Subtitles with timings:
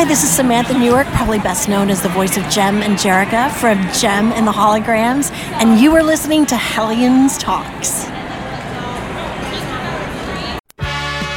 [0.00, 3.52] Hi, this is Samantha Newark, probably best known as the voice of Jem and Jerrica
[3.52, 8.06] from Jem and the Holograms, and you are listening to Hellions Talks.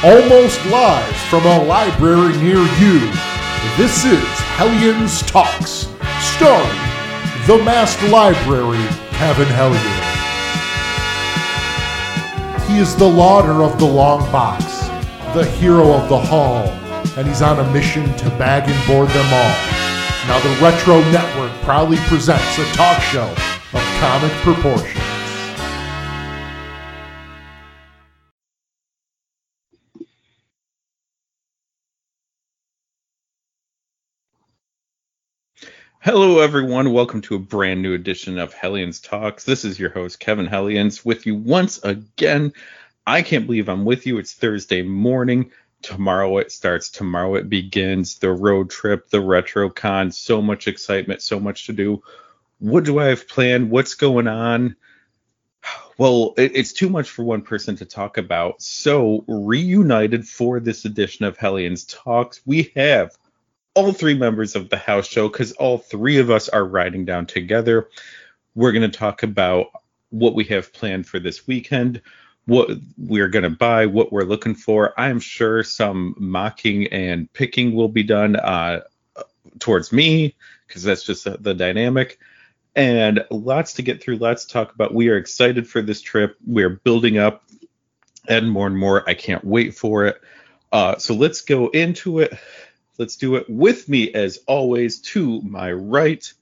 [0.02, 3.00] Almost live from a library near you,
[3.76, 4.24] this is
[4.56, 5.86] Hellions Talks,
[6.32, 6.80] starring
[7.46, 9.82] the masked library, Kevin Hellion.
[12.66, 14.64] He is the lauder of the long box,
[15.34, 16.64] the hero of the hall,
[17.16, 19.54] and he's on a mission to bag and board them all.
[20.26, 23.28] Now the Retro Network proudly presents a talk show
[23.72, 25.00] of comic proportions.
[36.00, 36.92] Hello, everyone.
[36.92, 39.44] Welcome to a brand new edition of Hellions Talks.
[39.44, 42.52] This is your host, Kevin Hellions, with you once again.
[43.06, 44.18] I can't believe I'm with you.
[44.18, 45.50] It's Thursday morning.
[45.84, 46.88] Tomorrow it starts.
[46.88, 48.18] Tomorrow it begins.
[48.18, 50.14] The road trip, the RetroCon.
[50.14, 52.02] So much excitement, so much to do.
[52.58, 53.70] What do I have planned?
[53.70, 54.76] What's going on?
[55.98, 58.62] Well, it, it's too much for one person to talk about.
[58.62, 63.16] So, reunited for this edition of Hellions Talks, we have
[63.74, 67.26] all three members of the house show because all three of us are riding down
[67.26, 67.90] together.
[68.54, 69.66] We're going to talk about
[70.08, 72.00] what we have planned for this weekend,
[72.46, 74.98] what we're going to buy, what we're looking for.
[74.98, 78.80] I'm sure some mocking and picking will be done uh,
[79.58, 80.34] towards me
[80.66, 82.18] because that's just the, dynamic.
[82.76, 84.92] And lots to get through, lots to talk about.
[84.92, 86.36] We are excited for this trip.
[86.46, 87.44] We're building up
[88.28, 89.08] and more and more.
[89.08, 90.20] I can't wait for it.
[90.72, 92.36] Uh, so let's go into it.
[92.98, 96.32] Let's do it with me, as always, to my right,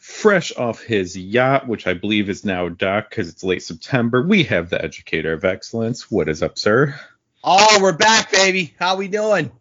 [0.00, 4.22] fresh off his yacht, which I believe is now docked because it's late September.
[4.22, 6.10] We have the Educator of Excellence.
[6.10, 6.98] What is up, sir?
[7.44, 8.74] Oh, we're back, baby.
[8.78, 9.52] How we doing?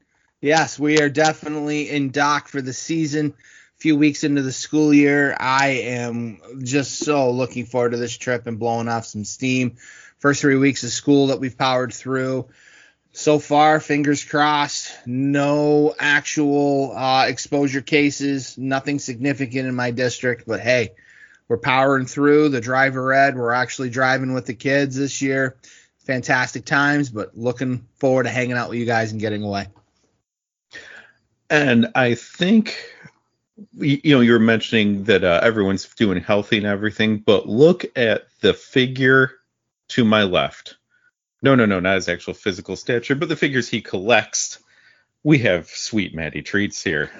[0.41, 3.33] Yes, we are definitely in dock for the season.
[3.37, 8.17] A few weeks into the school year, I am just so looking forward to this
[8.17, 9.75] trip and blowing off some steam.
[10.19, 12.47] First three weeks of school that we've powered through
[13.19, 20.47] so far, fingers crossed, no actual uh, exposure cases, nothing significant in my district.
[20.47, 20.91] But hey,
[21.49, 22.49] we're powering through.
[22.49, 25.57] The driver ed, we're actually driving with the kids this year.
[26.05, 29.67] Fantastic times, but looking forward to hanging out with you guys and getting away.
[31.49, 32.77] And I think,
[33.73, 38.27] you know, you were mentioning that uh, everyone's doing healthy and everything, but look at
[38.39, 39.31] the figure
[39.89, 40.77] to my left
[41.41, 44.59] no, no, no, not his actual physical stature, but the figures he collects.
[45.23, 47.11] We have sweet Matty treats here.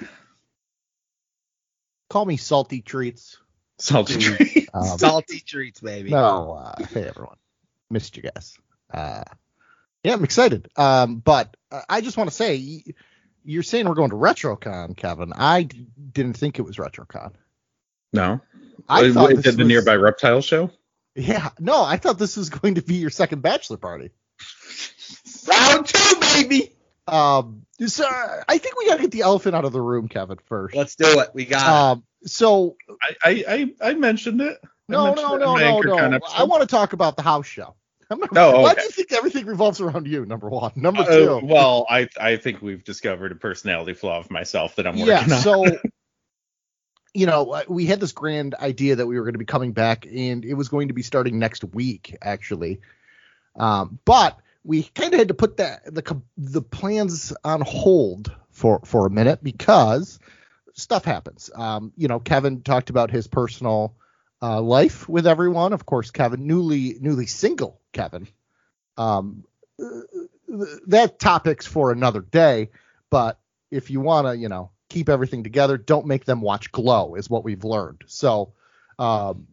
[2.10, 3.38] Call me salty treats.
[3.78, 4.68] Salty treats.
[4.74, 6.12] Um, Salty treats, baby.
[6.12, 7.38] No, uh, hey everyone,
[7.90, 8.56] missed you guys.
[8.94, 9.24] Uh,
[10.04, 10.70] yeah, I'm excited.
[10.76, 12.84] Um, but uh, I just want to say,
[13.44, 15.34] you're saying we're going to RetroCon, Kevin.
[15.36, 17.32] I d- didn't think it was RetroCon.
[18.14, 18.42] No.
[18.88, 20.70] I Uh, thought is this that the was- nearby reptile show?
[21.20, 24.12] Yeah, no, I thought this was going to be your second bachelor party.
[25.48, 26.74] Round two, baby.
[27.08, 30.38] Um, so I think we got to get the elephant out of the room, Kevin,
[30.46, 30.76] first.
[30.76, 31.30] Let's do it.
[31.34, 31.68] We got it.
[31.98, 33.44] Um, so I, I,
[33.82, 34.60] I, I mentioned it.
[34.64, 36.20] I no, mentioned no, it in no, no, no.
[36.36, 37.76] I want to talk about the house show.
[38.12, 38.82] I'm not- Oh, Why okay.
[38.82, 40.26] do you think everything revolves around you?
[40.26, 40.72] Number one.
[40.76, 41.40] Number Uh, two.
[41.44, 45.30] well, I I think we've discovered a personality flaw of myself that I'm working on.
[45.30, 45.42] yeah on.
[45.42, 45.66] so
[47.14, 49.72] you know uh, we had this grand idea that we were going to be coming
[49.72, 52.82] back and it was going to be starting next week actually.
[53.56, 58.82] Um, but we kind of had to put that the the plans on hold for
[58.86, 60.20] for a minute because
[60.74, 61.50] stuff happens.
[61.54, 63.96] Um, you know kevin talked about his personal
[64.42, 65.74] uh, life with everyone.
[65.74, 68.28] Of course kevin newly newly single kevin.
[68.98, 69.46] Um,
[69.82, 70.02] uh,
[70.88, 72.70] that topic's for another day
[73.10, 73.40] but
[73.72, 77.30] if you want to, you know, keep everything together, don't make them watch Glow, is
[77.30, 78.04] what we've learned.
[78.08, 78.54] So,
[78.98, 79.48] um,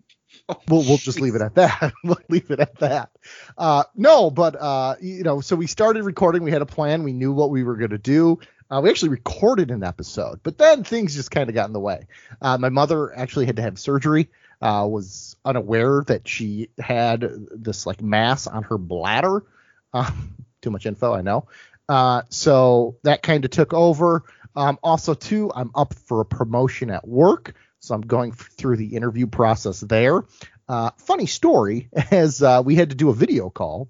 [0.69, 1.93] we'll we'll just leave it at that.
[2.05, 3.11] we'll leave it at that.
[3.57, 6.43] Uh, no, but uh, you know, so we started recording.
[6.43, 7.03] We had a plan.
[7.03, 8.41] We knew what we were going to do.
[8.69, 11.81] Uh, we actually recorded an episode, but then things just kind of got in the
[11.81, 12.07] way.
[12.43, 14.28] Uh, my mother actually had to have surgery.
[14.60, 19.45] Uh, was unaware that she had this like mass on her bladder.
[20.63, 21.47] Too much info, I know.
[21.89, 24.25] Uh, so that kind of took over.
[24.57, 28.97] Um, also, too, I'm up for a promotion at work, so I'm going through the
[28.97, 30.25] interview process there.
[30.69, 33.89] Uh, funny story, as uh, we had to do a video call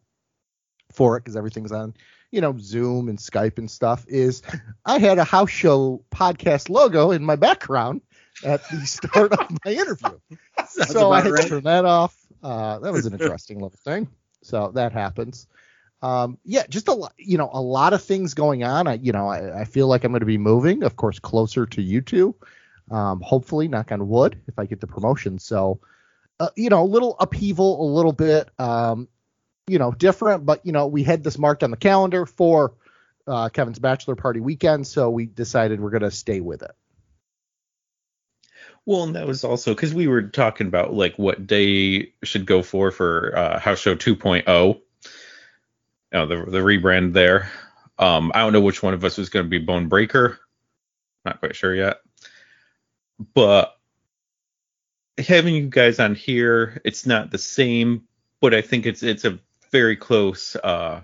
[0.92, 1.94] for it because everything's on,
[2.32, 4.04] you know, Zoom and Skype and stuff.
[4.08, 4.42] Is
[4.84, 8.02] I had a house show podcast logo in my background
[8.44, 10.18] at the start of my interview,
[10.68, 11.42] so I had right.
[11.42, 12.14] to turn that off.
[12.42, 14.08] Uh, that was an interesting little thing.
[14.42, 15.46] So that happens.
[16.02, 18.86] Um, yeah, just a lot, you know, a lot of things going on.
[18.86, 21.66] I, you know, I, I feel like I'm going to be moving, of course, closer
[21.66, 22.34] to you two.
[22.90, 25.38] Um, hopefully, knock on wood, if I get the promotion.
[25.38, 25.80] So,
[26.38, 29.08] uh, you know, a little upheaval, a little bit, um,
[29.66, 30.46] you know, different.
[30.46, 32.74] But you know, we had this marked on the calendar for
[33.26, 36.72] uh, Kevin's bachelor party weekend, so we decided we're going to stay with it.
[38.84, 42.62] Well, and that was also because we were talking about like what day should go
[42.62, 44.80] for for uh, House Show 2.0.
[46.16, 47.50] You know, the the rebrand there.
[47.98, 50.38] Um, I don't know which one of us is going to be Bone Breaker.
[51.26, 51.98] Not quite sure yet.
[53.34, 53.76] But
[55.18, 58.08] having you guys on here, it's not the same,
[58.40, 59.38] but I think it's it's a
[59.70, 61.02] very close uh,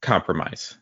[0.00, 0.76] compromise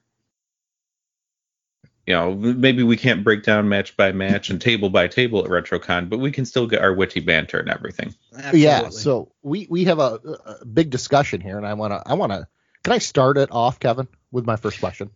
[2.07, 5.51] you know, maybe we can't break down match by match and table by table at
[5.51, 8.15] RetroCon, but we can still get our witty banter and everything.
[8.35, 8.61] Absolutely.
[8.61, 8.89] Yeah.
[8.91, 10.21] So we we have a,
[10.61, 12.47] a big discussion here, and I want to I want to.
[12.85, 15.11] Can I start it off, Kevin, with my first question?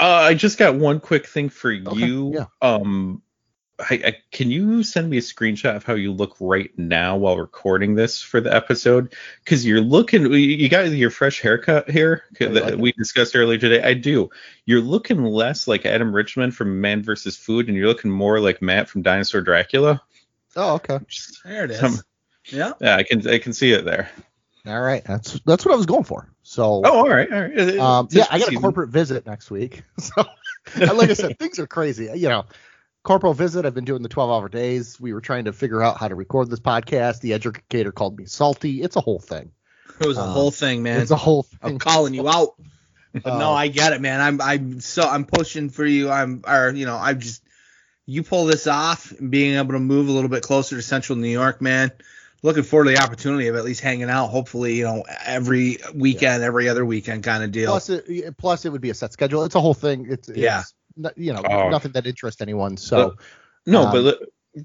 [0.00, 2.32] Uh, I just got one quick thing for Okay, you.
[2.34, 2.46] yeah.
[2.62, 3.22] Um,
[3.80, 7.36] I, I, can you send me a screenshot of how you look right now while
[7.36, 9.14] recording this for the episode?
[9.44, 12.78] Because you're looking, you got your fresh haircut here that like it.
[12.78, 13.82] we discussed earlier today.
[13.82, 14.30] I do.
[14.66, 17.36] You're looking less like Adam Richman from Man vs.
[17.36, 20.00] Food, and you're looking more like Matt from Dinosaur Dracula.
[20.56, 20.98] Oh, okay.
[21.44, 21.80] There it is.
[21.80, 21.98] Some-
[22.46, 22.72] yeah.
[22.80, 24.10] Yeah, I can I can see it there.
[24.66, 25.04] All right.
[25.04, 26.28] That's that's what I was going for.
[26.48, 27.78] So Oh, all right, all right.
[27.78, 29.82] Um, yeah, I got a corporate visit next week.
[30.00, 30.24] So,
[30.94, 32.10] like I said, things are crazy.
[32.14, 32.46] You know,
[33.02, 33.66] corporal visit.
[33.66, 34.98] I've been doing the 12 hour days.
[34.98, 37.20] We were trying to figure out how to record this podcast.
[37.20, 38.80] The educator called me salty.
[38.80, 39.50] It's a whole thing.
[40.00, 41.02] It was a Um, whole thing, man.
[41.02, 42.54] It's a whole I'm calling you out.
[43.12, 44.20] But no, Uh, I get it, man.
[44.20, 46.10] I'm I'm so I'm pushing for you.
[46.10, 47.42] I'm or you know, I'm just
[48.06, 51.18] you pull this off and being able to move a little bit closer to central
[51.18, 51.90] New York, man.
[52.42, 56.42] Looking forward to the opportunity of at least hanging out, hopefully, you know, every weekend,
[56.44, 57.70] every other weekend kind of deal.
[57.70, 59.42] Plus, it, plus it would be a set schedule.
[59.44, 60.06] It's a whole thing.
[60.08, 60.62] It's, it's Yeah.
[60.96, 61.68] no- you know, Oh.
[61.68, 62.76] nothing that interests anyone.
[62.76, 63.16] So,
[63.66, 64.18] No, Um, but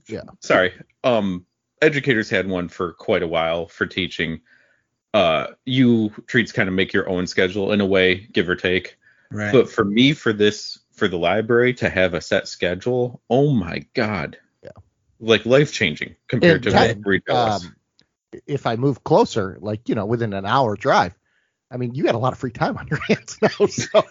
[0.07, 0.21] yeah.
[0.39, 0.71] Sorry.
[1.03, 1.45] Um,
[1.81, 4.41] educators had one for quite a while for teaching.
[5.13, 8.97] Uh, you treats kind of make your own schedule in a way, give or take.
[9.31, 9.51] right.
[9.51, 13.79] But for me, for this, for the library to have a set schedule, oh my
[13.95, 14.39] god, Yeah.
[15.23, 17.75] Like life changing compared And to Ken, what Reed um,
[18.47, 21.13] if I move closer, like, you know, within an hour drive,
[21.71, 23.65] I mean, you got a lot of free time on your hands now.
[23.67, 24.03] So,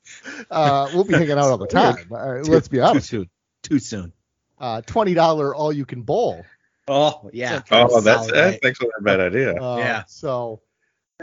[0.50, 1.96] uh, we'll be hanging out all the time.
[2.12, 3.08] Uh, let's be Too honest.
[3.08, 3.30] soon.
[3.62, 4.12] Too soon.
[4.58, 6.44] Uh, $20 all you can bowl.
[6.88, 7.60] Oh yeah.
[7.70, 8.60] oh, that's Solid that's night.
[8.64, 9.54] actually a bad idea.
[9.62, 10.04] Uh, Yeah.
[10.08, 10.62] So,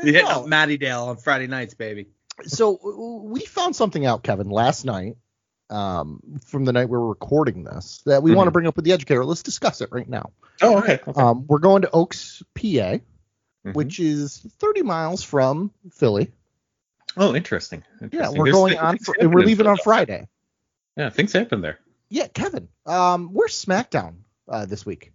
[0.04, 0.42] You hit no.
[0.42, 2.08] up Matty Dale on Friday nights, baby.
[2.46, 2.80] so
[3.24, 5.16] we found something out, Kevin, last night,
[5.70, 8.92] um, from the night we're recording this that we want to bring up with the
[8.92, 9.26] educator.
[9.26, 10.32] Let's discuss it right now.
[10.62, 11.00] Oh, okay.
[11.08, 11.20] okay.
[11.22, 13.00] Um, we're going to Oaks, PA,
[13.66, 13.74] Mhm.
[13.74, 16.32] which is 30 miles from Philly.
[17.18, 17.84] oh, interesting.
[18.12, 20.28] Yeah, we're There's going on, fr- and we're leaving on Friday.
[20.96, 21.80] Yeah, things happen there.
[22.10, 25.12] Yeah, Kevin, um, where's SmackDown uh, this week?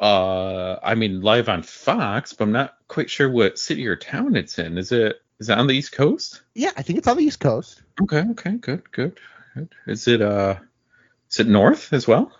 [0.00, 4.34] Uh, I mean, live on Fox, but I'm not quite sure what city or town
[4.34, 4.76] it's in.
[4.78, 6.42] Is it is it on the East Coast?
[6.54, 7.82] Yeah, I think it's on the East Coast.
[8.02, 9.18] Okay, okay, good, good,
[9.54, 9.74] good.
[9.86, 10.56] Is it uh,
[11.30, 12.30] is it north as well?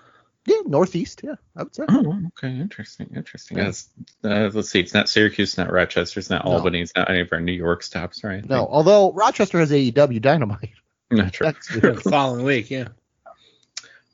[0.47, 1.23] Yeah, Northeast.
[1.25, 1.85] Yeah, I would say.
[1.89, 3.57] Oh, okay, interesting, interesting.
[3.57, 3.65] Yeah.
[3.65, 3.89] That's,
[4.23, 6.51] uh, let's see, it's not Syracuse, it's not Rochester, it's not No.
[6.53, 8.47] Albany, it's not any of our New York stops, right?
[8.47, 10.73] No, although Rochester has AEW Dynamite.
[11.11, 11.47] not true.
[11.47, 12.89] That's The following week, yeah.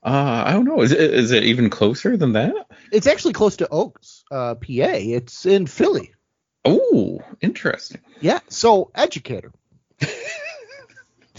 [0.05, 0.81] Uh, I don't know.
[0.83, 2.55] Is it is it even closer than that?
[2.93, 4.63] It's actually close to Oaks, uh, PA.
[4.69, 6.15] It's in Philly.
[6.65, 8.01] Oh, interesting.
[8.21, 8.39] Yeah.
[8.49, 9.53] So, educator,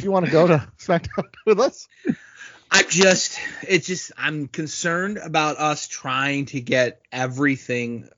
[0.02, 1.88] do you want to go to SmackDown with us?
[2.72, 8.10] I'm just, it's just, I'm concerned about us trying to get everything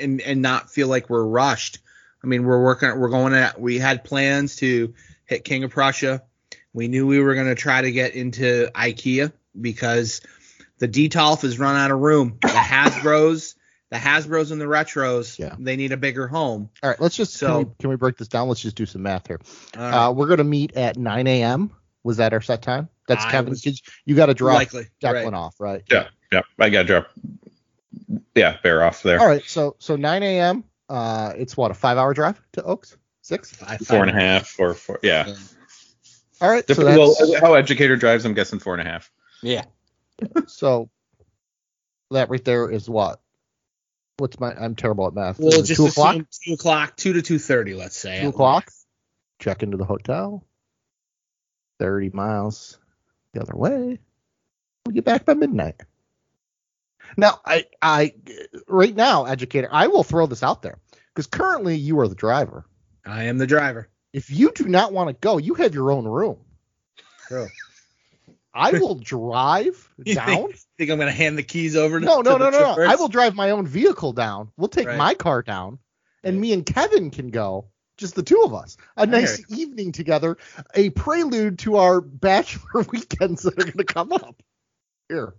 [0.00, 1.80] and and not feel like we're rushed.
[2.22, 6.22] I mean, we're working, we're going at, we had plans to hit King of Prussia.
[6.72, 10.20] We knew we were going to try to get into IKEA because
[10.78, 12.38] the Detolf has run out of room.
[12.42, 13.55] The Hasbro's,
[13.90, 15.54] the Hasbro's and the Retros, Yeah.
[15.58, 16.70] they need a bigger home.
[16.82, 17.00] All right.
[17.00, 18.48] Let's just So- can, we, can we break this down?
[18.48, 19.40] Let's just do some math here.
[19.76, 20.06] All right.
[20.08, 21.70] Uh, we're gonna meet at 9 a.m.
[22.02, 22.88] Was that our set time?
[23.08, 23.50] That's I Kevin.
[23.50, 23.64] was-
[24.04, 24.86] You got to drop Likely.
[25.02, 25.34] Declan right.
[25.34, 25.82] off, right?
[25.90, 26.42] Yeah, yeah.
[26.58, 27.08] I got to drop.
[28.34, 29.20] Yeah, bear off there.
[29.20, 29.42] All right.
[29.44, 30.64] So so 9 a.m.
[30.88, 32.96] Uh, it's what a five-hour drive to Oaks.
[33.22, 33.50] Six.
[33.52, 35.00] Four and a five- half or four.
[35.02, 35.34] Yeah.
[36.40, 36.64] All right.
[36.66, 39.10] Dep- So well, how educator drives, I'm guessing four and a half.
[39.42, 39.64] Yeah.
[40.46, 40.90] so
[42.10, 43.20] that right there is what?
[44.18, 44.54] What's my?
[44.54, 45.38] I'm terrible at math.
[45.38, 46.16] Well, just two o'clock.
[46.44, 48.22] two o'clock, two to two thirty, let's say.
[48.22, 48.66] Two o'clock.
[48.66, 48.86] least.
[49.40, 50.44] Check into the hotel.
[51.78, 52.78] Thirty miles
[53.34, 53.98] the other way.
[54.86, 55.82] We get back by midnight.
[57.16, 58.14] Now, I, I,
[58.66, 60.78] right now, educator, I will throw this out there
[61.14, 62.66] because currently you are the driver.
[63.04, 63.88] I am the driver.
[64.12, 66.38] If you do not want to go, you have your own room.
[67.28, 67.48] True.
[68.56, 70.26] I will drive You down.
[70.26, 72.00] think, think I'm gonna hand the keys over?
[72.00, 72.84] To, No, no, to no, no, no.
[72.88, 74.50] I will drive my own vehicle down.
[74.56, 74.96] We'll take Right.
[74.98, 75.78] my car down,
[76.24, 76.40] and Right.
[76.40, 77.66] me and Kevin can go.
[77.98, 78.76] Just the two of us.
[78.98, 80.36] A nice evening together.
[80.74, 84.42] A prelude to our bachelor weekends that are going to come up.
[85.08, 85.34] Here.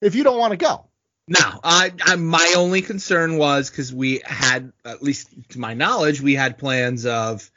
[0.00, 0.86] If you don't want to go.
[1.26, 6.20] No, I, I my only concern was because we had, at least to my knowledge,
[6.20, 7.50] we had plans of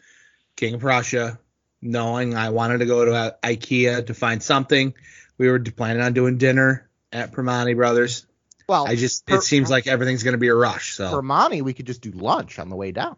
[0.56, 1.38] King of Prussia,
[1.86, 4.94] knowing I wanted to go to uh, IKEA to find something.
[5.38, 8.26] We were planning on doing dinner at Primanti Brothers.
[8.68, 10.94] Well, I just per- it seems like everything's gonna be a rush.
[10.96, 13.16] So Monty, we could just do lunch on the way down.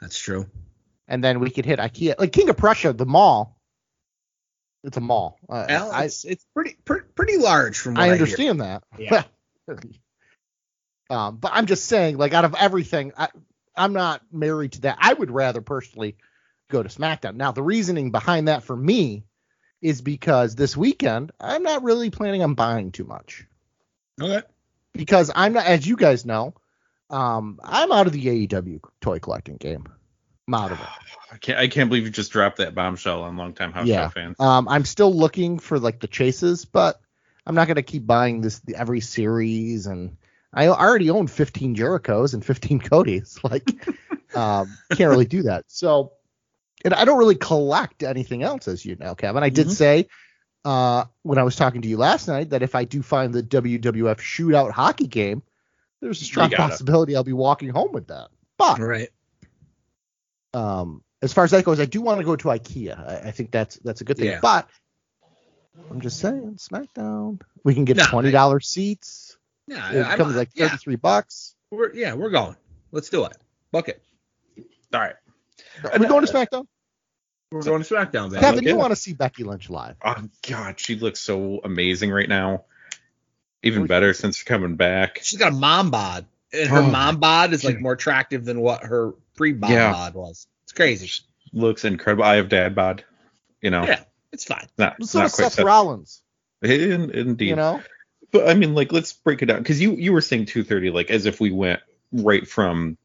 [0.00, 0.46] that's true.
[1.06, 2.14] And then we could hit IKEA.
[2.18, 3.58] Like King of Prussia, the mall.
[4.82, 5.38] It's a mall.
[5.48, 8.82] Uh, Well, I, it's it's pretty pretty, pretty large from what I, I understand that.
[8.98, 9.24] Yeah.
[11.10, 13.28] um, but I'm just saying, like, out of everything, I,
[13.76, 14.98] I'm not married to that.
[15.00, 16.16] I would rather personally
[16.70, 17.36] go to SmackDown.
[17.36, 19.24] Now, the reasoning behind that for me
[19.82, 23.46] is because this weekend I'm not really planning on buying too much
[24.20, 24.42] Okay.
[24.94, 26.54] because I'm not, as you guys know,
[27.10, 29.84] um, I'm out of the AEW toy collecting game.
[30.48, 30.86] I'm out of it.
[31.32, 34.06] I can't I can't believe you just dropped that bombshell on longtime house Yeah.
[34.06, 34.36] show fans.
[34.40, 37.00] Um, I'm still looking for like the chases, but
[37.46, 39.86] I'm not gonna keep buying this every series.
[39.86, 40.16] And
[40.52, 43.38] I already own 15 Jerichos and 15 Codys.
[43.50, 43.68] Like,
[44.36, 45.64] um, can't really do that.
[45.68, 46.12] So,
[46.84, 49.42] and I don't really collect anything else, as you know, Kevin.
[49.42, 49.72] I did Mhm.
[49.72, 50.08] say
[50.64, 53.42] uh, when I was talking to you last night that if I do find the
[53.42, 55.42] WWF Shootout hockey game,
[56.00, 56.70] there's a strong You got it.
[56.70, 58.28] possibility I'll be walking home with that.
[58.56, 59.10] But Right.
[60.52, 62.98] um, as far as that goes, I do want to go to IKEA.
[62.98, 64.26] I, I think that's that's a good thing.
[64.30, 64.40] Yeah.
[64.40, 64.68] But
[65.90, 69.36] I'm just saying, SmackDown, we can get No, twenty dollars seats.
[69.66, 69.90] Yeah.
[69.92, 71.56] It I'm- comes like yeah, thirty three bucks.
[71.70, 72.56] we're yeah we're going.
[72.92, 73.36] Let's do it.
[73.72, 74.02] Book it.
[74.92, 75.16] All right.
[75.92, 76.66] Are we going to SmackDown?
[77.52, 78.40] We're going to SmackDown, baby.
[78.40, 79.96] Kevin, you want to see Becky Lynch live?
[80.04, 82.64] Oh God, she looks so amazing right now.
[83.62, 85.20] Even Oh, better since coming back.
[85.22, 88.60] She's got a mom bod, and her Oh, mom bod is like more attractive than
[88.60, 89.92] what her pre bod Yeah.
[89.92, 90.46] bod was.
[90.64, 91.06] It's crazy.
[91.06, 91.22] She
[91.52, 92.24] Looks incredible.
[92.24, 93.04] I have dad bod.
[93.62, 94.66] You know, Yeah, it's fine.
[94.76, 96.20] not, So not does quite Seth Seth- Rollins.
[96.62, 97.50] In- Indeed.
[97.50, 97.82] You know,
[98.32, 101.10] But I mean, like, let's break it down because you you were saying 2:30, like
[101.10, 101.80] as if we went
[102.12, 102.98] right from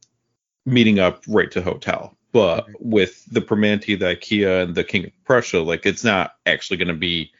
[0.65, 2.17] meeting up right to hotel.
[2.31, 6.77] But with the Primanti, the IKEA, and the King of Prussia, like it's not actually
[6.77, 7.31] going to be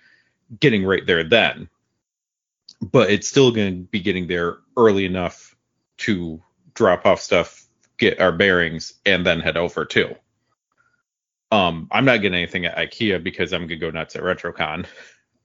[0.59, 1.69] getting right there then.
[2.81, 5.55] But it's still going to be getting there early enough
[5.97, 6.41] to
[6.73, 7.65] drop off stuff,
[7.97, 10.15] get our bearings, and then head over too.
[11.51, 14.85] Um, I'm not getting anything at IKEA because I'm gonna go nuts at RetroCon,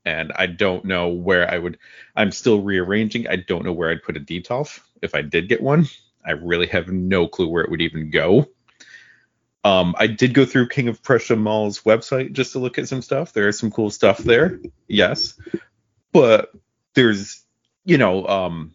[0.04, 1.78] and I don't know where I would.
[2.14, 3.26] I'm still rearranging.
[3.26, 5.86] I don't know where I'd put a Detolf if I did get one.
[6.24, 8.46] I really have no clue where it would even go.
[9.64, 13.00] Um, I did go through King of Prussia Mall's website just to look at some
[13.00, 13.32] stuff.
[13.32, 15.40] There is some cool stuff there, yes,
[16.12, 16.52] but
[16.94, 17.42] there's,
[17.84, 18.74] you know, um,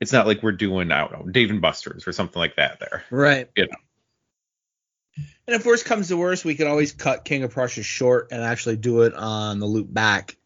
[0.00, 2.78] it's not like we're doing I don't know Dave and Buster's or something like that
[2.80, 3.04] there.
[3.10, 3.48] Right.
[3.56, 5.24] You know.
[5.46, 8.42] And if worst comes to worst, we could always cut King of Prussia short and
[8.42, 10.36] actually do it on the loop back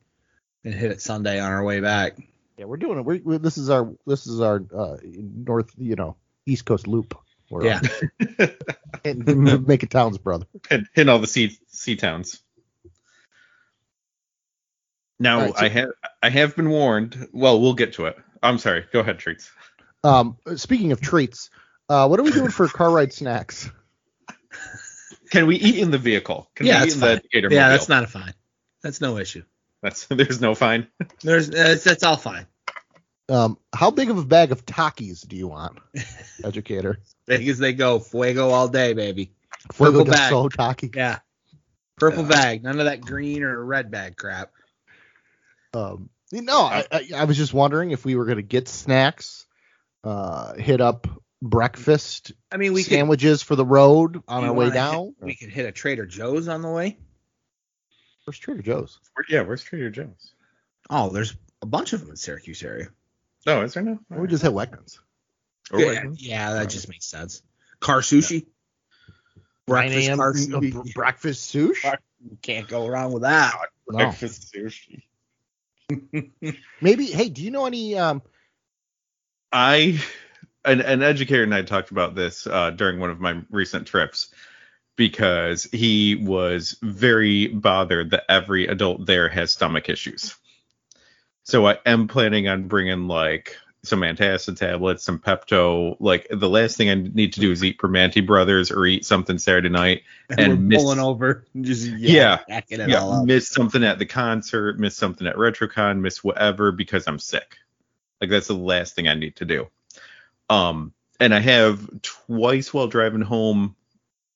[0.64, 2.18] and hit it Sunday on our way back.
[2.56, 3.04] yeah, we're doing it.
[3.04, 7.18] We're, we this is our this is our uh, north, you know, East Coast loop.
[7.50, 7.80] We're Yeah.
[8.40, 8.50] on.
[9.04, 10.46] and make it towns, brother.
[10.70, 12.40] and hit all the sea sea towns.
[15.18, 15.88] Now All right, so- I have
[16.22, 17.28] I have been warned.
[17.32, 18.16] Well, we'll get to it.
[18.42, 18.86] I'm sorry.
[18.92, 19.50] Go ahead, treats.
[20.02, 21.50] Um, speaking of treats,
[21.90, 23.68] uh, what are we doing for car ride snacks?
[25.30, 26.50] Can we eat in the vehicle?
[26.54, 27.16] Can Yeah, we eat that's in fine.
[27.16, 27.70] the Yeah, mobile?
[27.76, 28.32] that's not a fine.
[28.82, 29.42] That's no issue.
[29.82, 30.86] That's there's no fine.
[31.22, 32.46] There's that's, that's all fine.
[33.30, 35.78] Um, how big of a bag of Takis do you want,
[36.44, 36.98] educator?
[37.26, 39.30] Big as they go, fuego all day, baby.
[39.72, 40.30] Fuego Purple bag.
[40.30, 40.90] Sol Taki.
[40.94, 41.20] Yeah.
[41.96, 42.28] Purple Yeah.
[42.28, 44.50] bag, none of that green or red bag crap.
[45.74, 49.46] Um, no, I, I, I was just wondering if we were gonna get snacks,
[50.02, 51.06] uh, hit up
[51.42, 55.14] breakfast I mean, we sandwiches for the road on our way down.
[55.18, 56.98] Hit, we could hit a Trader Joe's on the way.
[58.24, 58.98] Where's Trader Joe's?
[59.28, 60.32] Yeah, where's Trader Joe's?
[60.88, 62.88] Oh, there's a bunch of them in Syracuse area.
[63.46, 63.98] Oh, is there no?
[64.08, 64.98] Why don't we just hit Wegmans?
[65.72, 66.16] Or yeah, Wegmans?
[66.18, 67.42] yeah, that just makes sense.
[67.80, 68.46] Car sushi.
[69.66, 70.18] 9 Breakfast a.m.
[70.18, 70.72] car sushi.
[70.72, 71.96] br- breakfast sushi.
[72.42, 73.54] Can't go wrong with that.
[73.88, 73.96] No.
[73.98, 75.02] Breakfast sushi.
[76.80, 77.06] Maybe.
[77.06, 77.96] Hey, do you know any?
[77.96, 78.22] Um,
[79.52, 80.00] I
[80.64, 84.32] an, an educator and I talked about this uh, during one of my recent trips
[84.96, 90.36] because he was very bothered that every adult there has stomach issues.
[91.50, 95.96] So I am planning on bringing like some antacid tablets, some Pepto.
[95.98, 99.36] Like the last thing I need to do is eat Primanti Brothers or eat something
[99.36, 102.38] Saturday night And, and miss- pulling over, and just Yeah,
[102.68, 103.24] yeah, up.
[103.24, 107.56] miss something at the concert, miss something at RetroCon, miss whatever because I'm sick.
[108.20, 109.66] Like that's the last thing I need to do.
[110.48, 113.74] Um, and I have twice while driving home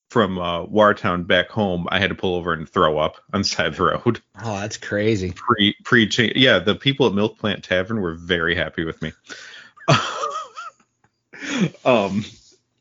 [0.09, 3.47] from uh, Wartown back home, I had to pull over and throw up on the
[3.47, 4.21] side of the road.
[4.43, 5.31] Oh, that's crazy.
[5.31, 9.13] Pre pre yeah, the people at Milk Plant Tavern were very happy with me.
[11.85, 12.23] um,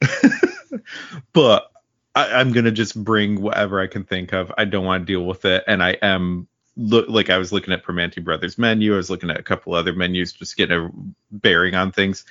[1.32, 1.70] but
[2.14, 4.52] I, I'm gonna just bring whatever I can think of.
[4.58, 7.72] I don't want to deal with it, and I am look like I was looking
[7.72, 8.94] at Primanti Brothers menu.
[8.94, 10.90] I was looking at a couple other menus, just getting a
[11.30, 12.24] bearing on things.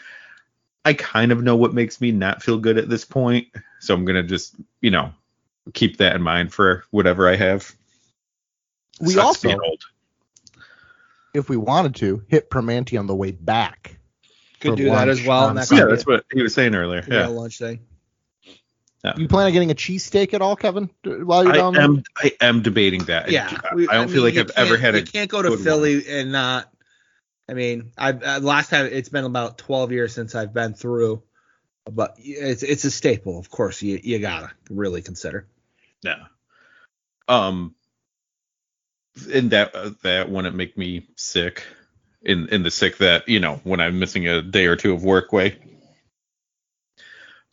[0.85, 3.47] I kind of know what makes me not feel good at this point,
[3.79, 5.13] so I'm gonna just you know
[5.73, 7.73] keep that in mind for whatever I have.
[8.99, 9.81] We Sucks also, old.
[11.33, 13.97] if we wanted to, hit Primanti on the way back.
[14.59, 15.53] Could do that as well.
[15.53, 17.01] that Yeah, that's what he was saying earlier.
[17.01, 17.79] be Yeah, lunch thing.
[19.17, 20.89] You plan on getting a cheesesteak at all, Kevin?
[21.03, 21.83] While you're I down there?
[21.83, 22.03] am.
[22.17, 23.29] I am debating that.
[23.29, 24.99] Yeah, I, we- I don't mean, feel like I've ever can't- had a.
[24.99, 25.63] You can't go to good one.
[25.65, 26.72] Philly and not.
[27.53, 31.21] I mean, I've uh, last time it's been about 12 years since I've been through,
[31.85, 33.37] but it's it's a staple.
[33.37, 35.45] Of course, you you gotta really consider.
[36.01, 36.25] Yeah.
[37.27, 37.75] Um.
[39.31, 41.63] And that uh, that wouldn't make me sick.
[42.23, 45.03] In in the sick that you know when I'm missing a day or two of
[45.03, 45.59] work way.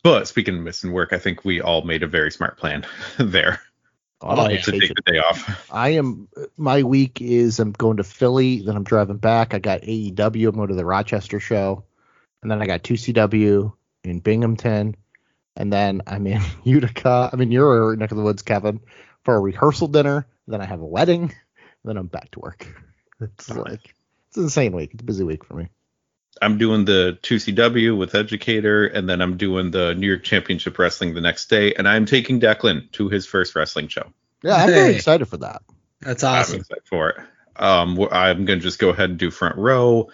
[0.01, 2.87] But speaking of missing work, I think we all made a very smart plan
[3.19, 3.61] there
[4.23, 4.61] Oh, yeah.
[4.61, 5.67] to take the day off.
[5.71, 6.27] I am.
[6.57, 9.53] My week is I'm going to Philly, then I'm driving back.
[9.53, 10.49] I got AEW.
[10.49, 11.83] I'm going to the Rochester show,
[12.41, 13.73] and then I got 2CW
[14.03, 14.95] in Binghamton,
[15.55, 17.29] and then I'm in Utica.
[17.33, 18.79] I'm in your neck of the woods, Kevin,
[19.23, 20.27] for a rehearsal dinner.
[20.47, 21.33] Then I have a wedding.
[21.83, 22.67] Then I'm back to work.
[23.23, 23.93] It's like
[24.29, 24.95] it's an insane week.
[24.95, 25.67] It's a busy week for me.
[26.41, 31.13] I'm doing the 2CW with Educator, and then I'm doing the New York Championship Wrestling
[31.13, 34.11] the next day, and I'm taking Declan to his first wrestling show.
[34.41, 35.61] Yeah, I'm very excited for that.
[35.99, 36.55] That's awesome.
[36.55, 37.17] I'm excited for it.
[37.57, 40.09] Um, I'm gonna just go ahead and do front row.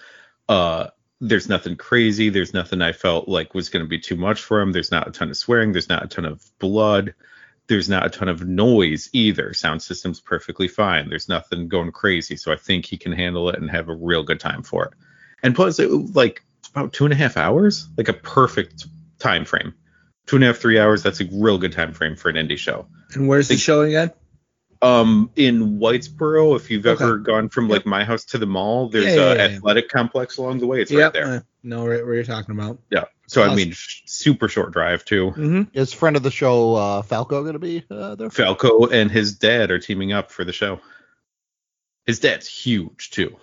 [0.49, 0.87] Uh,
[1.21, 2.29] there's nothing crazy.
[2.29, 4.73] There's nothing I felt like was gonna be too much for him.
[4.73, 5.71] There's not a ton of swearing.
[5.71, 7.13] There's not a ton of blood.
[7.67, 9.53] There's not a ton of noise either.
[9.53, 11.09] Sound system's perfectly fine.
[11.09, 12.35] There's nothing going crazy.
[12.35, 14.93] So I think he can handle it and have a real good time for it.
[15.43, 18.85] And plus, it was like about two and a half hours, like a perfect
[19.19, 19.73] time frame.
[20.25, 21.03] Two and a half, three hours.
[21.03, 23.81] That's a real good time frame for an indie show And where's the Think- show
[23.81, 24.11] again?
[24.83, 27.03] um in Whitesboro, if you've Okay.
[27.03, 29.55] ever gone from like my house to the mall, there's Yeah, yeah, a yeah, yeah.
[29.55, 30.81] athletic complex along the way.
[30.81, 31.25] It's right there.
[31.27, 32.77] uh, No, right where you're talking about.
[32.91, 33.05] Yeah.
[33.25, 35.31] So I mean, sh- super short drive too.
[35.31, 35.61] Mm-hmm.
[35.73, 38.29] Is friend of the show uh, Falco going to be uh, there?
[38.29, 40.79] Falco and his dad are teaming up for the show.
[42.05, 43.35] His dad's huge too.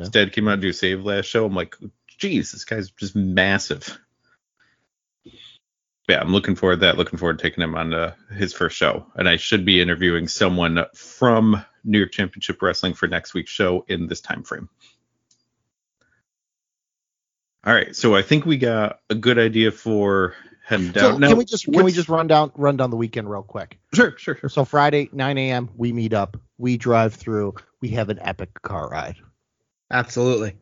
[0.00, 1.44] His dad came out to do Save last show.
[1.44, 1.76] I'm like,
[2.18, 3.98] geez, this guy's just massive.
[6.08, 6.98] Yeah, I'm looking forward to that.
[6.98, 9.06] Looking forward to taking him on uh, his first show.
[9.14, 13.84] And I should be interviewing someone from New York Championship Wrestling for next week's show
[13.86, 14.68] in this time frame.
[17.64, 20.34] All right, so I think we got a good idea for
[20.64, 21.20] heading So down.
[21.20, 23.78] Now, can we just can we just run down run down the weekend real quick?
[23.92, 24.48] sure, sure, sure.
[24.48, 25.68] So Friday, 9 a.m.
[25.76, 26.38] We meet up.
[26.56, 27.56] We drive through.
[27.82, 29.16] We have an epic car ride.
[29.90, 30.56] Absolutely.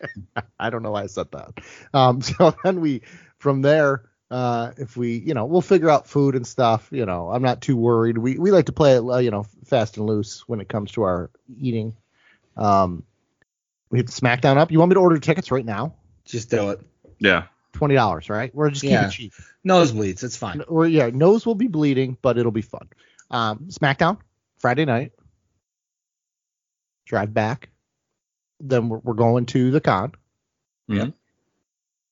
[0.58, 1.60] I don't know why I said that.
[1.92, 3.02] Um, so then we,
[3.38, 6.88] from there, uh, if we, you know, we'll figure out food and stuff.
[6.92, 8.16] You know, I'm not too worried.
[8.18, 10.92] We we like to play it, uh, you know, fast and loose when it comes
[10.92, 11.94] to our eating.
[12.56, 13.02] Um,
[13.90, 14.70] we hit the SmackDown up.
[14.70, 15.94] You want me to order tickets right now?
[16.24, 16.80] Just do it.
[17.18, 17.44] Yeah.
[17.72, 18.54] Twenty dollars, right?
[18.54, 19.06] We're just keep Yeah.
[19.08, 19.32] it cheap.
[19.66, 20.22] Nosebleeds.
[20.22, 20.60] It's fine.
[20.62, 22.88] Or yeah, nose will be bleeding, but it'll be fun.
[23.30, 24.18] Um, SmackDown
[24.58, 25.12] Friday night.
[27.06, 27.68] Drive back.
[28.60, 30.12] Then we're, we're going to the con.
[30.88, 31.14] Mhm.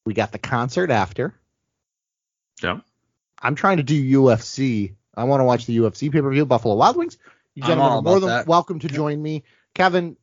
[0.04, 1.34] We got the concert after.
[2.62, 2.80] Yeah.
[3.40, 4.94] I'm trying to do UFC.
[5.14, 6.46] I want to watch the UFC pay per view.
[6.46, 7.18] Buffalo Wild Wings.
[7.54, 8.46] You I'm gentlemen all are more than that.
[8.46, 9.44] welcome to join me.
[9.74, 10.16] Kevin,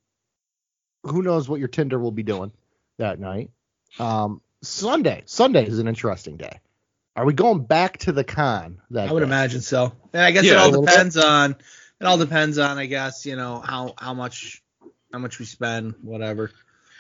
[1.03, 2.51] who knows what your Tinder will be doing
[2.97, 3.51] that night?
[3.99, 5.23] Um, Sunday.
[5.25, 6.59] Sunday is an interesting day.
[7.15, 8.81] Are we going back to the con?
[8.91, 9.25] That I would day?
[9.25, 9.93] imagine so.
[10.13, 10.91] And I guess Yeah, it all little bit.
[10.91, 11.51] depends on
[12.01, 14.61] it all depends on I guess, you know, how how much
[15.15, 16.51] how much we spend, whatever.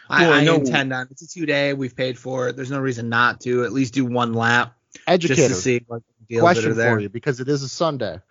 [0.09, 2.55] I, Well, I I know- intend on it's a two day, we've paid for it.
[2.55, 4.73] There's no reason not to at least do one lap
[5.17, 6.95] just to see what deals that question are there.
[6.95, 8.21] for you because it is a Sunday.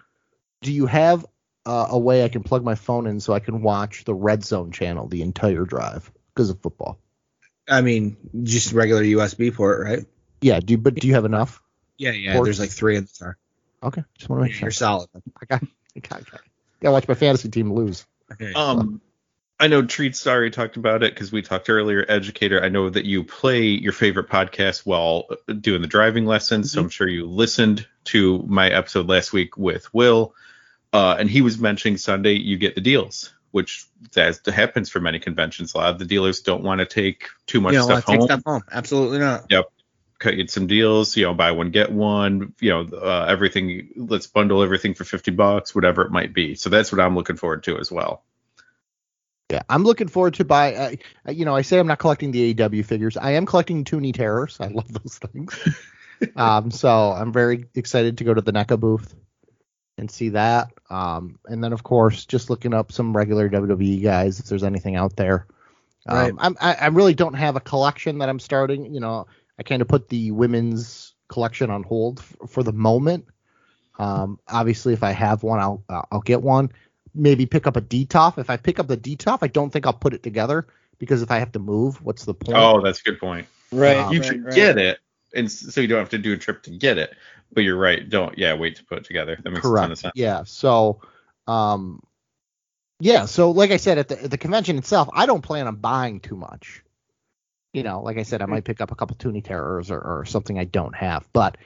[0.62, 1.26] Do you have
[1.66, 4.42] uh, a way I can plug my phone in so I can watch the Red
[4.42, 6.98] Zone channel the entire drive because of football?
[7.68, 10.06] I mean, just regular USB port, right?
[10.40, 10.60] Yeah.
[10.60, 11.60] Do you, but do you have enough?
[11.98, 12.32] Yeah, yeah.
[12.32, 12.46] Ports?
[12.46, 13.36] There's like three in the car.
[13.82, 14.02] Okay.
[14.16, 14.86] Just want to make sure You're sure.
[14.86, 15.08] solid.
[15.42, 15.62] I got.
[15.94, 16.20] I got.
[16.20, 16.22] I
[16.80, 18.06] got to watch my fantasy team lose.
[18.56, 19.00] Um,
[19.60, 22.04] I know Treats already talked about it because we talked earlier.
[22.08, 25.28] Educator, I know that you play your favorite podcast while
[25.60, 29.92] doing the driving lessons, so I'm sure you listened to my episode last week with
[29.94, 30.34] Will,
[30.92, 35.20] uh, and he was mentioning Sunday you get the deals, which that happens for many
[35.20, 35.74] conventions.
[35.74, 38.18] A lot of the dealers don't want to take too much You know, stuff take
[38.18, 38.26] home.
[38.26, 38.62] stuff home.
[38.72, 39.46] Absolutely not.
[39.50, 39.70] Yep.
[40.18, 43.90] Cut you some deals, you know, buy one get one, you know, uh, everything.
[43.96, 46.56] Let's bundle everything for fifty bucks, whatever it might be.
[46.56, 48.24] So that's what I'm looking forward to as well.
[49.50, 50.74] Yeah, I'm looking forward to buy.
[50.74, 53.16] Uh, you know, I say I'm not collecting the AEW figures.
[53.16, 54.58] I am collecting Toony Terrors.
[54.60, 55.58] I love those things.
[56.36, 59.14] um, so I'm very excited to go to the NECA booth
[59.98, 60.70] and see that.
[60.90, 64.96] Um, and then of course, just looking up some regular WWE guys if there's anything
[64.96, 65.46] out there.
[66.06, 66.34] Um, Right.
[66.38, 68.92] I'm, I, I really don't have a collection that I'm starting.
[68.92, 69.26] You know,
[69.58, 73.26] I kind of put the women's collection on hold f- for the moment.
[73.98, 76.72] Um, obviously, if I have one, I'll I'll I'll get one.
[77.14, 78.38] Maybe pick up a Detolf.
[78.38, 80.66] If I pick up the Detolf, I don't think I'll put it together
[80.98, 82.58] because if I have to move, what's the point?
[82.58, 83.46] Oh, that's a good point.
[83.70, 83.96] Right.
[83.96, 84.54] Um, you right, should right.
[84.54, 84.98] get it,
[85.34, 87.14] and so you don't have to do a trip to get it.
[87.52, 88.08] But you're right.
[88.08, 89.38] Don't yeah, wait to put it together.
[89.42, 90.12] That makes a ton of sense.
[90.16, 90.42] Yeah.
[90.44, 91.00] So,
[91.46, 92.02] um,
[92.98, 93.26] yeah.
[93.26, 96.20] So, like I said, at the at the convention itself, I don't plan on buying
[96.20, 96.82] too much.
[97.72, 100.24] You know, like I said, I might pick up a couple Toony Terrors or, or
[100.24, 101.28] something I don't have.
[101.32, 101.58] But